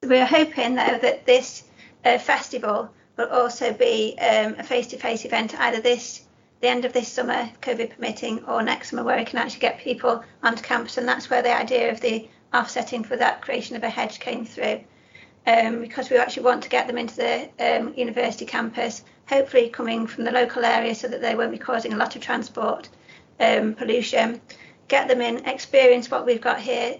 We're 0.04 0.26
hoping 0.26 0.76
though 0.76 0.98
that 1.02 1.26
this 1.26 1.64
uh, 2.04 2.18
festival 2.18 2.90
will 3.16 3.30
also 3.30 3.72
be 3.72 4.16
um, 4.20 4.54
a 4.58 4.62
face-to-face 4.62 5.24
event 5.24 5.58
either 5.58 5.80
this 5.80 6.22
the 6.60 6.68
end 6.68 6.84
of 6.84 6.92
this 6.92 7.08
summer, 7.08 7.50
COVID 7.60 7.90
permitting, 7.90 8.44
or 8.44 8.62
next 8.62 8.90
summer, 8.90 9.04
where 9.04 9.18
we 9.18 9.24
can 9.24 9.38
actually 9.38 9.60
get 9.60 9.78
people 9.78 10.24
onto 10.42 10.62
campus. 10.62 10.96
And 10.96 11.06
that's 11.06 11.28
where 11.28 11.42
the 11.42 11.54
idea 11.54 11.90
of 11.90 12.00
the 12.00 12.28
offsetting 12.54 13.04
for 13.04 13.16
that 13.16 13.42
creation 13.42 13.76
of 13.76 13.82
a 13.82 13.90
hedge 13.90 14.20
came 14.20 14.44
through. 14.44 14.80
Um, 15.46 15.80
because 15.80 16.10
we 16.10 16.16
actually 16.16 16.42
want 16.42 16.64
to 16.64 16.68
get 16.68 16.88
them 16.88 16.98
into 16.98 17.16
the 17.16 17.48
um, 17.60 17.94
university 17.94 18.46
campus, 18.46 19.04
hopefully 19.28 19.68
coming 19.68 20.06
from 20.08 20.24
the 20.24 20.32
local 20.32 20.64
area 20.64 20.92
so 20.94 21.06
that 21.06 21.20
they 21.20 21.36
won't 21.36 21.52
be 21.52 21.58
causing 21.58 21.92
a 21.92 21.96
lot 21.96 22.16
of 22.16 22.22
transport 22.22 22.88
um, 23.38 23.74
pollution. 23.74 24.40
Get 24.88 25.06
them 25.06 25.20
in, 25.20 25.44
experience 25.46 26.10
what 26.10 26.26
we've 26.26 26.40
got 26.40 26.58
here, 26.58 26.96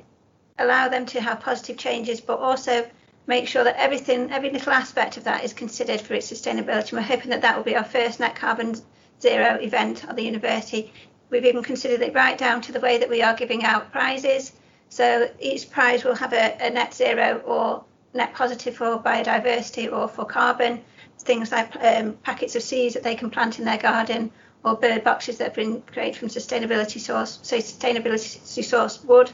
allow 0.59 0.88
them 0.88 1.07
to 1.07 1.21
have 1.21 1.40
positive 1.40 1.77
changes, 1.77 2.21
but 2.21 2.38
also 2.38 2.88
make 3.27 3.49
sure 3.49 3.64
that 3.64 3.77
everything, 3.77 4.31
every 4.31 4.51
little 4.51 4.73
aspect 4.73 5.16
of 5.16 5.25
that 5.25 5.42
is 5.42 5.53
considered 5.53 6.01
for 6.01 6.14
its 6.14 6.31
sustainability. 6.31 6.90
And 6.90 6.92
we're 6.92 7.03
hoping 7.03 7.31
that 7.31 7.42
that 7.42 7.57
will 7.57 7.64
be 7.64 7.75
our 7.75 7.85
first 7.85 8.21
net 8.21 8.37
carbon 8.37 8.77
zero 9.20 9.59
event 9.61 10.05
at 10.05 10.16
the 10.16 10.22
university. 10.22 10.92
We've 11.31 11.44
even 11.44 11.62
considered 11.62 12.02
it 12.02 12.14
right 12.14 12.38
down 12.38 12.61
to 12.62 12.72
the 12.72 12.81
way 12.81 12.98
that 12.98 13.11
we 13.11 13.22
are 13.22 13.35
giving 13.35 13.64
out 13.64 13.92
prizes. 13.92 14.52
So 14.88 15.29
each 15.40 15.70
prize 15.70 16.05
will 16.05 16.14
have 16.14 16.33
a, 16.33 16.57
a 16.61 16.70
net 16.70 16.94
zero 16.94 17.42
or 17.44 17.85
net 18.14 18.35
positive 18.35 18.76
for 18.76 18.98
biodiversity 18.98 19.92
or 19.92 20.09
for 20.09 20.24
carbon, 20.24 20.83
things 21.18 21.50
like 21.50 21.74
um, 21.83 22.14
packets 22.22 22.55
of 22.55 22.62
seeds 22.62 22.94
that 22.94 23.02
they 23.02 23.14
can 23.14 23.31
plant 23.31 23.59
in 23.59 23.64
their 23.64 23.79
garden 23.79 24.31
or 24.64 24.74
bird 24.74 25.05
boxes 25.05 25.38
that 25.38 25.44
have 25.44 25.55
been 25.55 25.81
created 25.83 26.16
from 26.16 26.29
sustainability 26.29 27.00
source, 27.00 27.38
so 27.42 27.57
sustainability 27.57 28.62
sourced 28.62 29.05
wood. 29.05 29.31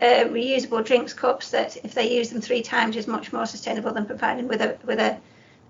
Uh, 0.00 0.24
reusable 0.26 0.84
drinks 0.84 1.12
cups 1.12 1.50
that, 1.50 1.76
if 1.84 1.92
they 1.92 2.16
use 2.16 2.30
them 2.30 2.40
three 2.40 2.62
times, 2.62 2.94
is 2.94 3.08
much 3.08 3.32
more 3.32 3.44
sustainable 3.46 3.92
than 3.92 4.06
providing 4.06 4.46
with 4.46 4.60
a 4.60 4.78
with 4.84 5.00
a, 5.00 5.18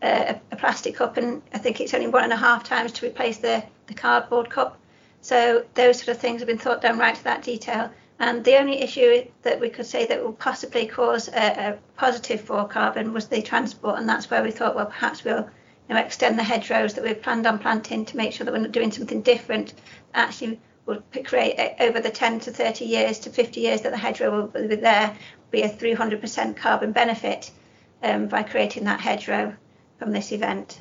a, 0.02 0.40
a 0.50 0.56
plastic 0.56 0.96
cup. 0.96 1.16
And 1.16 1.42
I 1.52 1.58
think 1.58 1.80
it's 1.80 1.94
only 1.94 2.08
one 2.08 2.24
and 2.24 2.32
a 2.32 2.36
half 2.36 2.64
times 2.64 2.92
to 2.92 3.06
replace 3.06 3.38
the, 3.38 3.64
the 3.86 3.94
cardboard 3.94 4.50
cup. 4.50 4.78
So 5.20 5.64
those 5.74 5.98
sort 5.98 6.08
of 6.08 6.18
things 6.18 6.40
have 6.40 6.48
been 6.48 6.58
thought 6.58 6.80
down 6.80 6.98
right 6.98 7.14
to 7.14 7.24
that 7.24 7.42
detail. 7.42 7.90
And 8.20 8.44
the 8.44 8.58
only 8.58 8.80
issue 8.80 9.24
that 9.42 9.60
we 9.60 9.68
could 9.68 9.86
say 9.86 10.06
that 10.06 10.22
will 10.22 10.32
possibly 10.32 10.86
cause 10.86 11.28
a, 11.28 11.32
a 11.32 11.78
positive 11.96 12.40
for 12.40 12.66
carbon 12.66 13.12
was 13.12 13.28
the 13.28 13.42
transport, 13.42 13.98
and 13.98 14.08
that's 14.08 14.28
where 14.28 14.42
we 14.42 14.50
thought, 14.50 14.74
well, 14.74 14.86
perhaps 14.86 15.22
we'll 15.22 15.48
you 15.88 15.94
know, 15.94 16.00
extend 16.00 16.36
the 16.36 16.42
hedgerows 16.42 16.94
that 16.94 17.04
we've 17.04 17.22
planned 17.22 17.46
on 17.46 17.60
planting 17.60 18.04
to 18.06 18.16
make 18.16 18.32
sure 18.32 18.44
that 18.44 18.52
we're 18.52 18.58
not 18.58 18.72
doing 18.72 18.90
something 18.90 19.22
different. 19.22 19.74
Actually, 20.14 20.60
will 20.84 21.02
create 21.24 21.76
over 21.80 22.00
the 22.00 22.10
10 22.10 22.40
to 22.40 22.50
30 22.50 22.84
years 22.86 23.18
to 23.20 23.30
50 23.30 23.60
years 23.60 23.82
that 23.82 23.92
the 23.92 23.98
hedgerow 23.98 24.30
will 24.30 24.66
be 24.66 24.74
there, 24.74 25.16
be 25.50 25.62
a 25.62 25.68
300% 25.68 26.56
carbon 26.56 26.92
benefit 26.92 27.50
um, 28.02 28.26
by 28.26 28.42
creating 28.42 28.84
that 28.84 29.00
hedgerow 29.00 29.54
from 29.98 30.12
this 30.12 30.32
event. 30.32 30.80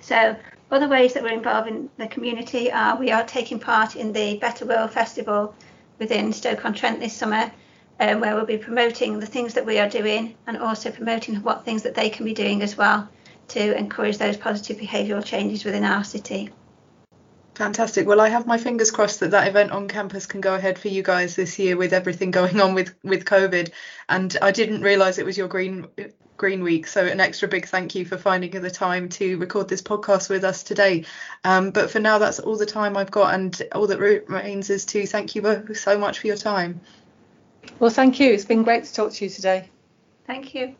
So 0.00 0.36
other 0.70 0.88
ways 0.88 1.14
that 1.14 1.22
we're 1.22 1.32
involving 1.32 1.88
the 1.96 2.06
community 2.06 2.70
are 2.70 2.96
we 2.96 3.10
are 3.10 3.24
taking 3.24 3.58
part 3.58 3.96
in 3.96 4.12
the 4.12 4.36
Better 4.38 4.66
World 4.66 4.90
Festival 4.90 5.54
within 5.98 6.32
Stoke-on-Trent 6.32 7.00
this 7.00 7.14
summer, 7.14 7.50
um, 8.00 8.20
where 8.20 8.34
we'll 8.34 8.44
be 8.44 8.58
promoting 8.58 9.20
the 9.20 9.26
things 9.26 9.54
that 9.54 9.64
we 9.64 9.78
are 9.78 9.88
doing 9.88 10.34
and 10.46 10.58
also 10.58 10.90
promoting 10.90 11.36
what 11.36 11.64
things 11.64 11.82
that 11.82 11.94
they 11.94 12.10
can 12.10 12.24
be 12.24 12.34
doing 12.34 12.62
as 12.62 12.76
well 12.76 13.08
to 13.48 13.76
encourage 13.78 14.18
those 14.18 14.36
positive 14.36 14.78
behavioural 14.78 15.24
changes 15.24 15.64
within 15.64 15.84
our 15.84 16.02
city. 16.02 16.50
Fantastic. 17.54 18.06
Well, 18.06 18.20
I 18.20 18.28
have 18.30 18.46
my 18.46 18.58
fingers 18.58 18.90
crossed 18.90 19.20
that 19.20 19.30
that 19.30 19.46
event 19.46 19.70
on 19.70 19.86
campus 19.86 20.26
can 20.26 20.40
go 20.40 20.54
ahead 20.54 20.76
for 20.76 20.88
you 20.88 21.04
guys 21.04 21.36
this 21.36 21.58
year 21.58 21.76
with 21.76 21.92
everything 21.92 22.30
going 22.32 22.60
on 22.60 22.74
with 22.74 22.94
with 23.04 23.24
COVID. 23.24 23.70
And 24.08 24.36
I 24.42 24.50
didn't 24.50 24.82
realise 24.82 25.18
it 25.18 25.26
was 25.26 25.38
your 25.38 25.48
green 25.48 25.86
Green 26.36 26.64
Week, 26.64 26.86
so 26.86 27.06
an 27.06 27.20
extra 27.20 27.46
big 27.46 27.66
thank 27.66 27.94
you 27.94 28.04
for 28.04 28.18
finding 28.18 28.50
the 28.50 28.70
time 28.70 29.08
to 29.10 29.36
record 29.38 29.68
this 29.68 29.82
podcast 29.82 30.28
with 30.28 30.42
us 30.42 30.64
today. 30.64 31.04
Um, 31.44 31.70
but 31.70 31.90
for 31.90 32.00
now, 32.00 32.18
that's 32.18 32.40
all 32.40 32.56
the 32.56 32.66
time 32.66 32.96
I've 32.96 33.10
got, 33.10 33.34
and 33.34 33.62
all 33.72 33.86
that 33.86 34.00
remains 34.00 34.68
is 34.68 34.84
to 34.86 35.06
thank 35.06 35.34
you 35.34 35.42
both 35.42 35.76
so 35.78 35.96
much 35.96 36.18
for 36.18 36.26
your 36.26 36.36
time. 36.36 36.80
Well, 37.78 37.90
thank 37.90 38.18
you. 38.18 38.32
It's 38.32 38.44
been 38.44 38.64
great 38.64 38.84
to 38.84 38.92
talk 38.92 39.12
to 39.12 39.24
you 39.24 39.30
today. 39.30 39.68
Thank 40.26 40.54
you. 40.54 40.74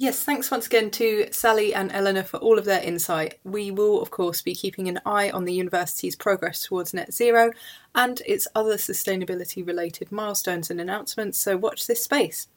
Yes, 0.00 0.24
thanks 0.24 0.50
once 0.50 0.66
again 0.66 0.90
to 0.92 1.28
Sally 1.30 1.74
and 1.74 1.92
Eleanor 1.92 2.22
for 2.22 2.38
all 2.38 2.58
of 2.58 2.64
their 2.64 2.82
insight. 2.82 3.38
We 3.44 3.70
will, 3.70 4.00
of 4.00 4.10
course, 4.10 4.40
be 4.40 4.54
keeping 4.54 4.88
an 4.88 4.98
eye 5.04 5.28
on 5.28 5.44
the 5.44 5.52
university's 5.52 6.16
progress 6.16 6.62
towards 6.62 6.94
net 6.94 7.12
zero 7.12 7.52
and 7.94 8.22
its 8.24 8.48
other 8.54 8.76
sustainability 8.76 9.64
related 9.64 10.10
milestones 10.10 10.70
and 10.70 10.80
announcements, 10.80 11.38
so 11.38 11.58
watch 11.58 11.86
this 11.86 12.02
space. 12.02 12.48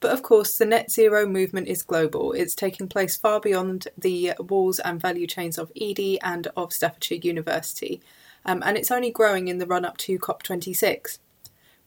But 0.00 0.12
of 0.12 0.22
course, 0.22 0.56
the 0.56 0.64
net 0.64 0.90
zero 0.90 1.26
movement 1.26 1.68
is 1.68 1.82
global. 1.82 2.32
It's 2.32 2.54
taking 2.54 2.88
place 2.88 3.14
far 3.14 3.40
beyond 3.40 3.88
the 3.98 4.32
walls 4.38 4.78
and 4.78 4.98
value 4.98 5.26
chains 5.26 5.58
of 5.58 5.70
Edie 5.78 6.18
and 6.22 6.48
of 6.56 6.72
Staffordshire 6.72 7.18
University, 7.22 8.00
um, 8.46 8.62
and 8.64 8.78
it's 8.78 8.90
only 8.90 9.10
growing 9.10 9.48
in 9.48 9.58
the 9.58 9.66
run 9.66 9.84
up 9.84 9.98
to 9.98 10.18
COP26. 10.18 11.18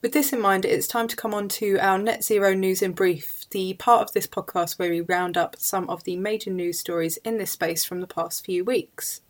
With 0.03 0.11
this 0.11 0.33
in 0.33 0.41
mind, 0.41 0.65
it's 0.65 0.85
time 0.85 1.07
to 1.07 1.15
come 1.15 1.33
on 1.33 1.47
to 1.47 1.77
our 1.79 1.97
Net 1.97 2.25
Zero 2.25 2.53
News 2.53 2.81
in 2.81 2.91
Brief, 2.91 3.49
the 3.51 3.75
part 3.75 4.01
of 4.01 4.11
this 4.11 4.27
podcast 4.27 4.77
where 4.77 4.89
we 4.89 4.99
round 4.99 5.37
up 5.37 5.55
some 5.57 5.89
of 5.89 6.03
the 6.03 6.17
major 6.17 6.51
news 6.51 6.77
stories 6.77 7.15
in 7.23 7.37
this 7.37 7.51
space 7.51 7.85
from 7.85 8.01
the 8.01 8.05
past 8.05 8.43
few 8.43 8.65
weeks. 8.65 9.21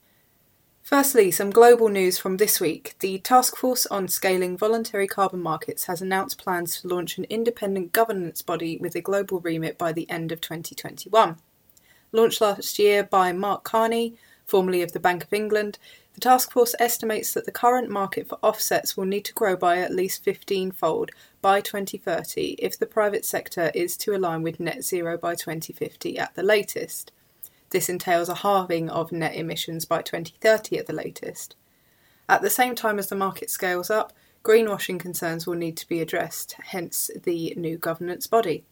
Firstly, 0.81 1.29
some 1.29 1.51
global 1.51 1.89
news 1.89 2.17
from 2.17 2.37
this 2.37 2.59
week. 2.59 2.95
The 3.01 3.19
Task 3.19 3.55
Force 3.55 3.85
on 3.85 4.07
Scaling 4.07 4.57
Voluntary 4.57 5.05
Carbon 5.05 5.43
Markets 5.43 5.85
has 5.85 6.01
announced 6.01 6.43
plans 6.43 6.81
to 6.81 6.87
launch 6.87 7.19
an 7.19 7.25
independent 7.25 7.93
governance 7.93 8.41
body 8.41 8.75
with 8.77 8.95
a 8.95 9.01
global 9.01 9.41
remit 9.41 9.77
by 9.77 9.93
the 9.93 10.09
end 10.09 10.31
of 10.31 10.41
2021. 10.41 11.37
Launched 12.11 12.41
last 12.41 12.79
year 12.79 13.03
by 13.03 13.31
Mark 13.31 13.63
Carney, 13.63 14.15
formerly 14.47 14.81
of 14.81 14.91
the 14.91 14.99
Bank 14.99 15.23
of 15.23 15.33
England, 15.33 15.77
the 16.13 16.21
task 16.21 16.51
force 16.51 16.75
estimates 16.79 17.33
that 17.33 17.45
the 17.45 17.51
current 17.51 17.89
market 17.89 18.29
for 18.29 18.37
offsets 18.43 18.95
will 18.95 19.05
need 19.05 19.25
to 19.25 19.33
grow 19.33 19.55
by 19.55 19.79
at 19.79 19.93
least 19.93 20.23
15 20.23 20.71
fold 20.71 21.11
by 21.41 21.59
2030 21.59 22.55
if 22.59 22.77
the 22.77 22.85
private 22.85 23.25
sector 23.25 23.71
is 23.73 23.97
to 23.97 24.15
align 24.15 24.43
with 24.43 24.59
net 24.59 24.83
zero 24.83 25.17
by 25.17 25.33
2050 25.33 26.19
at 26.19 26.35
the 26.35 26.43
latest. 26.43 27.11
This 27.71 27.89
entails 27.89 28.29
a 28.29 28.35
halving 28.35 28.89
of 28.89 29.11
net 29.11 29.35
emissions 29.35 29.85
by 29.85 30.03
2030 30.03 30.77
at 30.77 30.85
the 30.85 30.93
latest. 30.93 31.55
At 32.29 32.43
the 32.43 32.49
same 32.49 32.75
time 32.75 32.99
as 32.99 33.07
the 33.07 33.15
market 33.15 33.49
scales 33.49 33.89
up, 33.89 34.13
greenwashing 34.43 34.99
concerns 34.99 35.47
will 35.47 35.55
need 35.55 35.77
to 35.77 35.87
be 35.87 35.99
addressed, 35.99 36.55
hence 36.65 37.09
the 37.23 37.55
new 37.57 37.77
governance 37.77 38.27
body. 38.27 38.65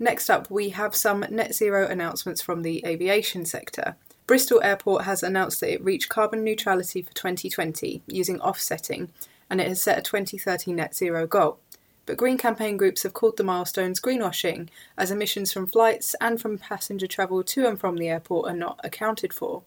Next 0.00 0.28
up, 0.28 0.50
we 0.50 0.70
have 0.70 0.96
some 0.96 1.24
net 1.30 1.54
zero 1.54 1.86
announcements 1.86 2.42
from 2.42 2.62
the 2.62 2.84
aviation 2.84 3.44
sector. 3.44 3.96
Bristol 4.30 4.62
Airport 4.62 5.06
has 5.06 5.24
announced 5.24 5.58
that 5.58 5.72
it 5.72 5.82
reached 5.84 6.08
carbon 6.08 6.44
neutrality 6.44 7.02
for 7.02 7.12
2020 7.14 8.00
using 8.06 8.40
offsetting, 8.40 9.10
and 9.50 9.60
it 9.60 9.66
has 9.66 9.82
set 9.82 9.98
a 9.98 10.02
2030 10.02 10.72
net 10.72 10.94
zero 10.94 11.26
goal. 11.26 11.58
But 12.06 12.16
green 12.16 12.38
campaign 12.38 12.76
groups 12.76 13.02
have 13.02 13.12
called 13.12 13.38
the 13.38 13.42
milestones 13.42 14.00
greenwashing, 14.00 14.68
as 14.96 15.10
emissions 15.10 15.52
from 15.52 15.66
flights 15.66 16.14
and 16.20 16.40
from 16.40 16.58
passenger 16.58 17.08
travel 17.08 17.42
to 17.42 17.66
and 17.66 17.76
from 17.76 17.96
the 17.96 18.08
airport 18.08 18.48
are 18.48 18.56
not 18.56 18.78
accounted 18.84 19.32
for. 19.32 19.64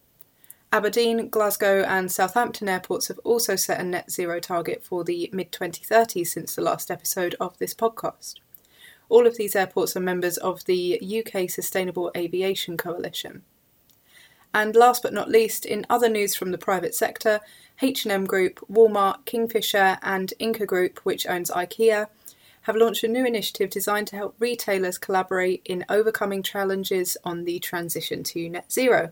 Aberdeen, 0.72 1.28
Glasgow, 1.28 1.84
and 1.84 2.10
Southampton 2.10 2.70
airports 2.70 3.10
have 3.10 3.20
also 3.26 3.58
set 3.58 3.82
a 3.82 3.84
net 3.84 4.12
zero 4.12 4.40
target 4.40 4.82
for 4.82 5.04
the 5.04 5.30
mid 5.34 5.52
2030s 5.52 6.28
since 6.28 6.56
the 6.56 6.62
last 6.62 6.90
episode 6.90 7.36
of 7.38 7.58
this 7.58 7.74
podcast. 7.74 8.36
All 9.10 9.28
of 9.28 9.36
these 9.36 9.58
airports 9.58 9.98
are 9.98 10.00
members 10.00 10.38
of 10.38 10.64
the 10.64 11.02
UK 11.04 11.50
Sustainable 11.50 12.12
Aviation 12.16 12.78
Coalition. 12.78 13.44
And 14.54 14.76
last 14.76 15.02
but 15.02 15.14
not 15.14 15.30
least, 15.30 15.66
in 15.66 15.86
other 15.90 16.10
news 16.10 16.36
from 16.36 16.52
the 16.52 16.58
private 16.58 16.94
sector, 16.94 17.40
H&M 17.82 18.26
Group, 18.26 18.60
Walmart, 18.72 19.26
Kingfisher 19.26 19.98
and 20.04 20.34
Ingka 20.40 20.68
Group, 20.68 21.00
which 21.00 21.26
owns 21.26 21.50
IKEA, 21.50 22.08
have 22.62 22.76
launched 22.76 23.04
a 23.04 23.08
new 23.08 23.26
initiative 23.26 23.70
designed 23.70 24.08
to 24.08 24.16
help 24.16 24.36
retailers 24.40 24.98
collaborate 24.98 25.62
in 25.66 25.86
overcoming 25.90 26.44
challenges 26.44 27.18
on 27.24 27.44
the 27.44 27.60
transition 27.60 28.24
to 28.24 28.48
net 28.48 28.72
zero. 28.72 29.12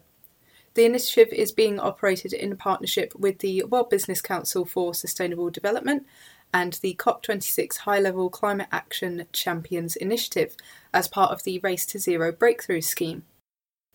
The 0.73 0.85
initiative 0.85 1.33
is 1.33 1.51
being 1.51 1.79
operated 1.79 2.31
in 2.31 2.55
partnership 2.55 3.13
with 3.15 3.39
the 3.39 3.63
World 3.63 3.89
Business 3.89 4.21
Council 4.21 4.63
for 4.63 4.93
Sustainable 4.93 5.49
Development 5.49 6.05
and 6.53 6.73
the 6.81 6.95
COP26 6.95 7.79
High 7.79 7.99
Level 7.99 8.29
Climate 8.29 8.69
Action 8.71 9.25
Champions 9.33 9.97
Initiative 9.97 10.55
as 10.93 11.09
part 11.09 11.31
of 11.31 11.43
the 11.43 11.59
Race 11.59 11.85
to 11.87 11.99
Zero 11.99 12.31
Breakthrough 12.31 12.81
Scheme. 12.81 13.23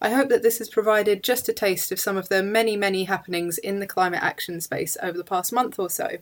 I 0.01 0.11
hope 0.11 0.29
that 0.29 0.43
this 0.43 0.59
has 0.59 0.69
provided 0.69 1.23
just 1.23 1.49
a 1.49 1.55
taste 1.55 1.91
of 1.91 1.99
some 1.99 2.17
of 2.17 2.29
the 2.29 2.43
many, 2.43 2.77
many 2.77 3.05
happenings 3.05 3.57
in 3.57 3.81
the 3.81 3.87
climate 3.87 4.23
action 4.23 4.61
space 4.61 4.97
over 5.03 5.17
the 5.17 5.25
past 5.25 5.53
month 5.53 5.79
or 5.79 5.89
so. 5.89 6.19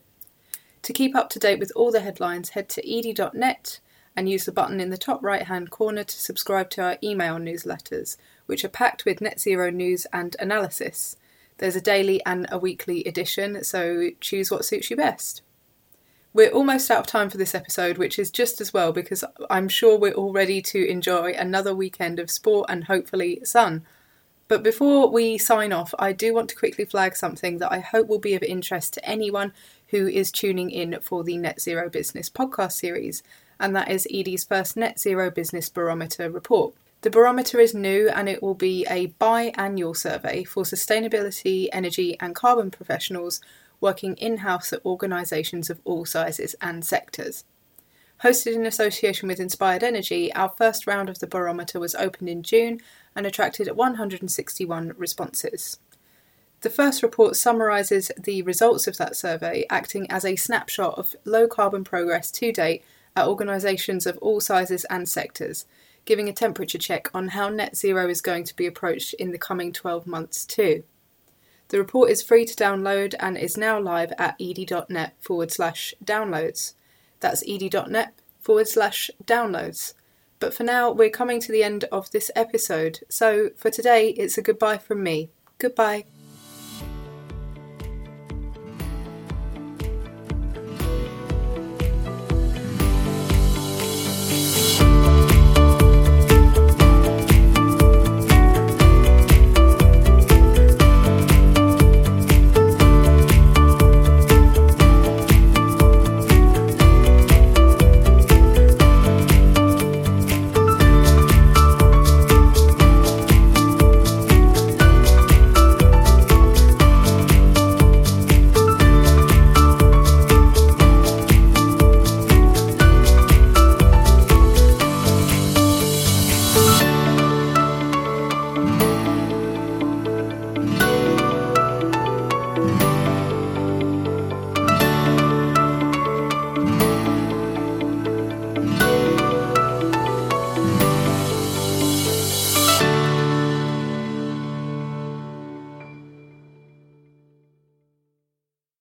To 0.82 0.92
keep 0.92 1.16
up 1.16 1.28
to 1.30 1.38
date 1.38 1.58
with 1.58 1.72
all 1.74 1.90
the 1.90 2.00
headlines, 2.00 2.50
head 2.50 2.68
to 2.70 2.82
edie.net 2.82 3.80
and 4.16 4.28
use 4.28 4.44
the 4.44 4.52
button 4.52 4.80
in 4.80 4.90
the 4.90 4.98
top 4.98 5.22
right 5.24 5.42
hand 5.42 5.70
corner 5.70 6.04
to 6.04 6.20
subscribe 6.20 6.70
to 6.70 6.82
our 6.82 6.98
email 7.02 7.36
newsletters, 7.36 8.16
which 8.46 8.64
are 8.64 8.68
packed 8.68 9.04
with 9.04 9.20
net 9.20 9.40
zero 9.40 9.70
news 9.70 10.06
and 10.12 10.36
analysis. 10.38 11.16
There's 11.58 11.76
a 11.76 11.80
daily 11.80 12.24
and 12.24 12.46
a 12.50 12.58
weekly 12.58 13.04
edition, 13.04 13.64
so 13.64 14.10
choose 14.20 14.50
what 14.50 14.64
suits 14.64 14.90
you 14.90 14.96
best. 14.96 15.42
We're 16.34 16.50
almost 16.50 16.90
out 16.90 16.98
of 16.98 17.06
time 17.06 17.30
for 17.30 17.38
this 17.38 17.54
episode, 17.54 17.96
which 17.96 18.18
is 18.18 18.28
just 18.28 18.60
as 18.60 18.74
well 18.74 18.90
because 18.92 19.22
I'm 19.48 19.68
sure 19.68 19.96
we're 19.96 20.14
all 20.14 20.32
ready 20.32 20.60
to 20.62 20.84
enjoy 20.84 21.30
another 21.30 21.72
weekend 21.72 22.18
of 22.18 22.28
sport 22.28 22.66
and 22.68 22.82
hopefully 22.82 23.38
sun. 23.44 23.86
But 24.48 24.64
before 24.64 25.08
we 25.08 25.38
sign 25.38 25.72
off, 25.72 25.94
I 25.96 26.10
do 26.12 26.34
want 26.34 26.48
to 26.48 26.56
quickly 26.56 26.86
flag 26.86 27.14
something 27.14 27.58
that 27.58 27.70
I 27.70 27.78
hope 27.78 28.08
will 28.08 28.18
be 28.18 28.34
of 28.34 28.42
interest 28.42 28.94
to 28.94 29.08
anyone 29.08 29.52
who 29.90 30.08
is 30.08 30.32
tuning 30.32 30.72
in 30.72 30.98
for 31.00 31.22
the 31.22 31.36
Net 31.36 31.60
Zero 31.60 31.88
Business 31.88 32.28
podcast 32.28 32.72
series, 32.72 33.22
and 33.60 33.76
that 33.76 33.88
is 33.88 34.08
Edie's 34.10 34.42
first 34.42 34.76
Net 34.76 34.98
Zero 34.98 35.30
Business 35.30 35.68
Barometer 35.68 36.28
report. 36.28 36.74
The 37.02 37.10
barometer 37.10 37.60
is 37.60 37.74
new 37.74 38.08
and 38.08 38.28
it 38.28 38.42
will 38.42 38.54
be 38.54 38.84
a 38.90 39.06
bi-annual 39.06 39.94
survey 39.94 40.42
for 40.42 40.64
sustainability, 40.64 41.68
energy, 41.70 42.18
and 42.18 42.34
carbon 42.34 42.72
professionals 42.72 43.40
working 43.84 44.16
in 44.16 44.38
house 44.38 44.72
at 44.72 44.84
organisations 44.86 45.68
of 45.68 45.78
all 45.84 46.06
sizes 46.06 46.56
and 46.62 46.82
sectors. 46.82 47.44
Hosted 48.22 48.54
in 48.54 48.64
association 48.64 49.28
with 49.28 49.38
Inspired 49.38 49.82
Energy, 49.82 50.32
our 50.32 50.48
first 50.48 50.86
round 50.86 51.10
of 51.10 51.18
the 51.18 51.26
barometer 51.26 51.78
was 51.78 51.94
opened 51.94 52.30
in 52.30 52.42
June 52.42 52.80
and 53.14 53.26
attracted 53.26 53.68
161 53.76 54.94
responses. 54.96 55.78
The 56.62 56.70
first 56.70 57.02
report 57.02 57.36
summarises 57.36 58.10
the 58.18 58.40
results 58.40 58.86
of 58.86 58.96
that 58.96 59.16
survey, 59.16 59.66
acting 59.68 60.10
as 60.10 60.24
a 60.24 60.34
snapshot 60.34 60.96
of 60.96 61.14
low 61.26 61.46
carbon 61.46 61.84
progress 61.84 62.30
to 62.30 62.52
date 62.52 62.82
at 63.14 63.28
organisations 63.28 64.06
of 64.06 64.16
all 64.18 64.40
sizes 64.40 64.86
and 64.86 65.06
sectors, 65.06 65.66
giving 66.06 66.26
a 66.26 66.32
temperature 66.32 66.78
check 66.78 67.10
on 67.12 67.28
how 67.28 67.50
net 67.50 67.76
zero 67.76 68.08
is 68.08 68.22
going 68.22 68.44
to 68.44 68.56
be 68.56 68.66
approached 68.66 69.12
in 69.14 69.32
the 69.32 69.38
coming 69.38 69.74
12 69.74 70.06
months, 70.06 70.46
too. 70.46 70.84
The 71.74 71.80
report 71.80 72.08
is 72.08 72.22
free 72.22 72.44
to 72.44 72.54
download 72.54 73.16
and 73.18 73.36
is 73.36 73.56
now 73.56 73.80
live 73.80 74.12
at 74.16 74.36
edie.net 74.40 75.16
forward 75.18 75.50
slash 75.50 75.92
downloads. 76.04 76.74
That's 77.18 77.42
edie.net 77.42 78.14
forward 78.38 78.68
slash 78.68 79.10
downloads. 79.24 79.94
But 80.38 80.54
for 80.54 80.62
now, 80.62 80.92
we're 80.92 81.10
coming 81.10 81.40
to 81.40 81.50
the 81.50 81.64
end 81.64 81.82
of 81.90 82.12
this 82.12 82.30
episode, 82.36 83.00
so 83.08 83.50
for 83.56 83.72
today, 83.72 84.10
it's 84.10 84.38
a 84.38 84.42
goodbye 84.42 84.78
from 84.78 85.02
me. 85.02 85.30
Goodbye. 85.58 86.04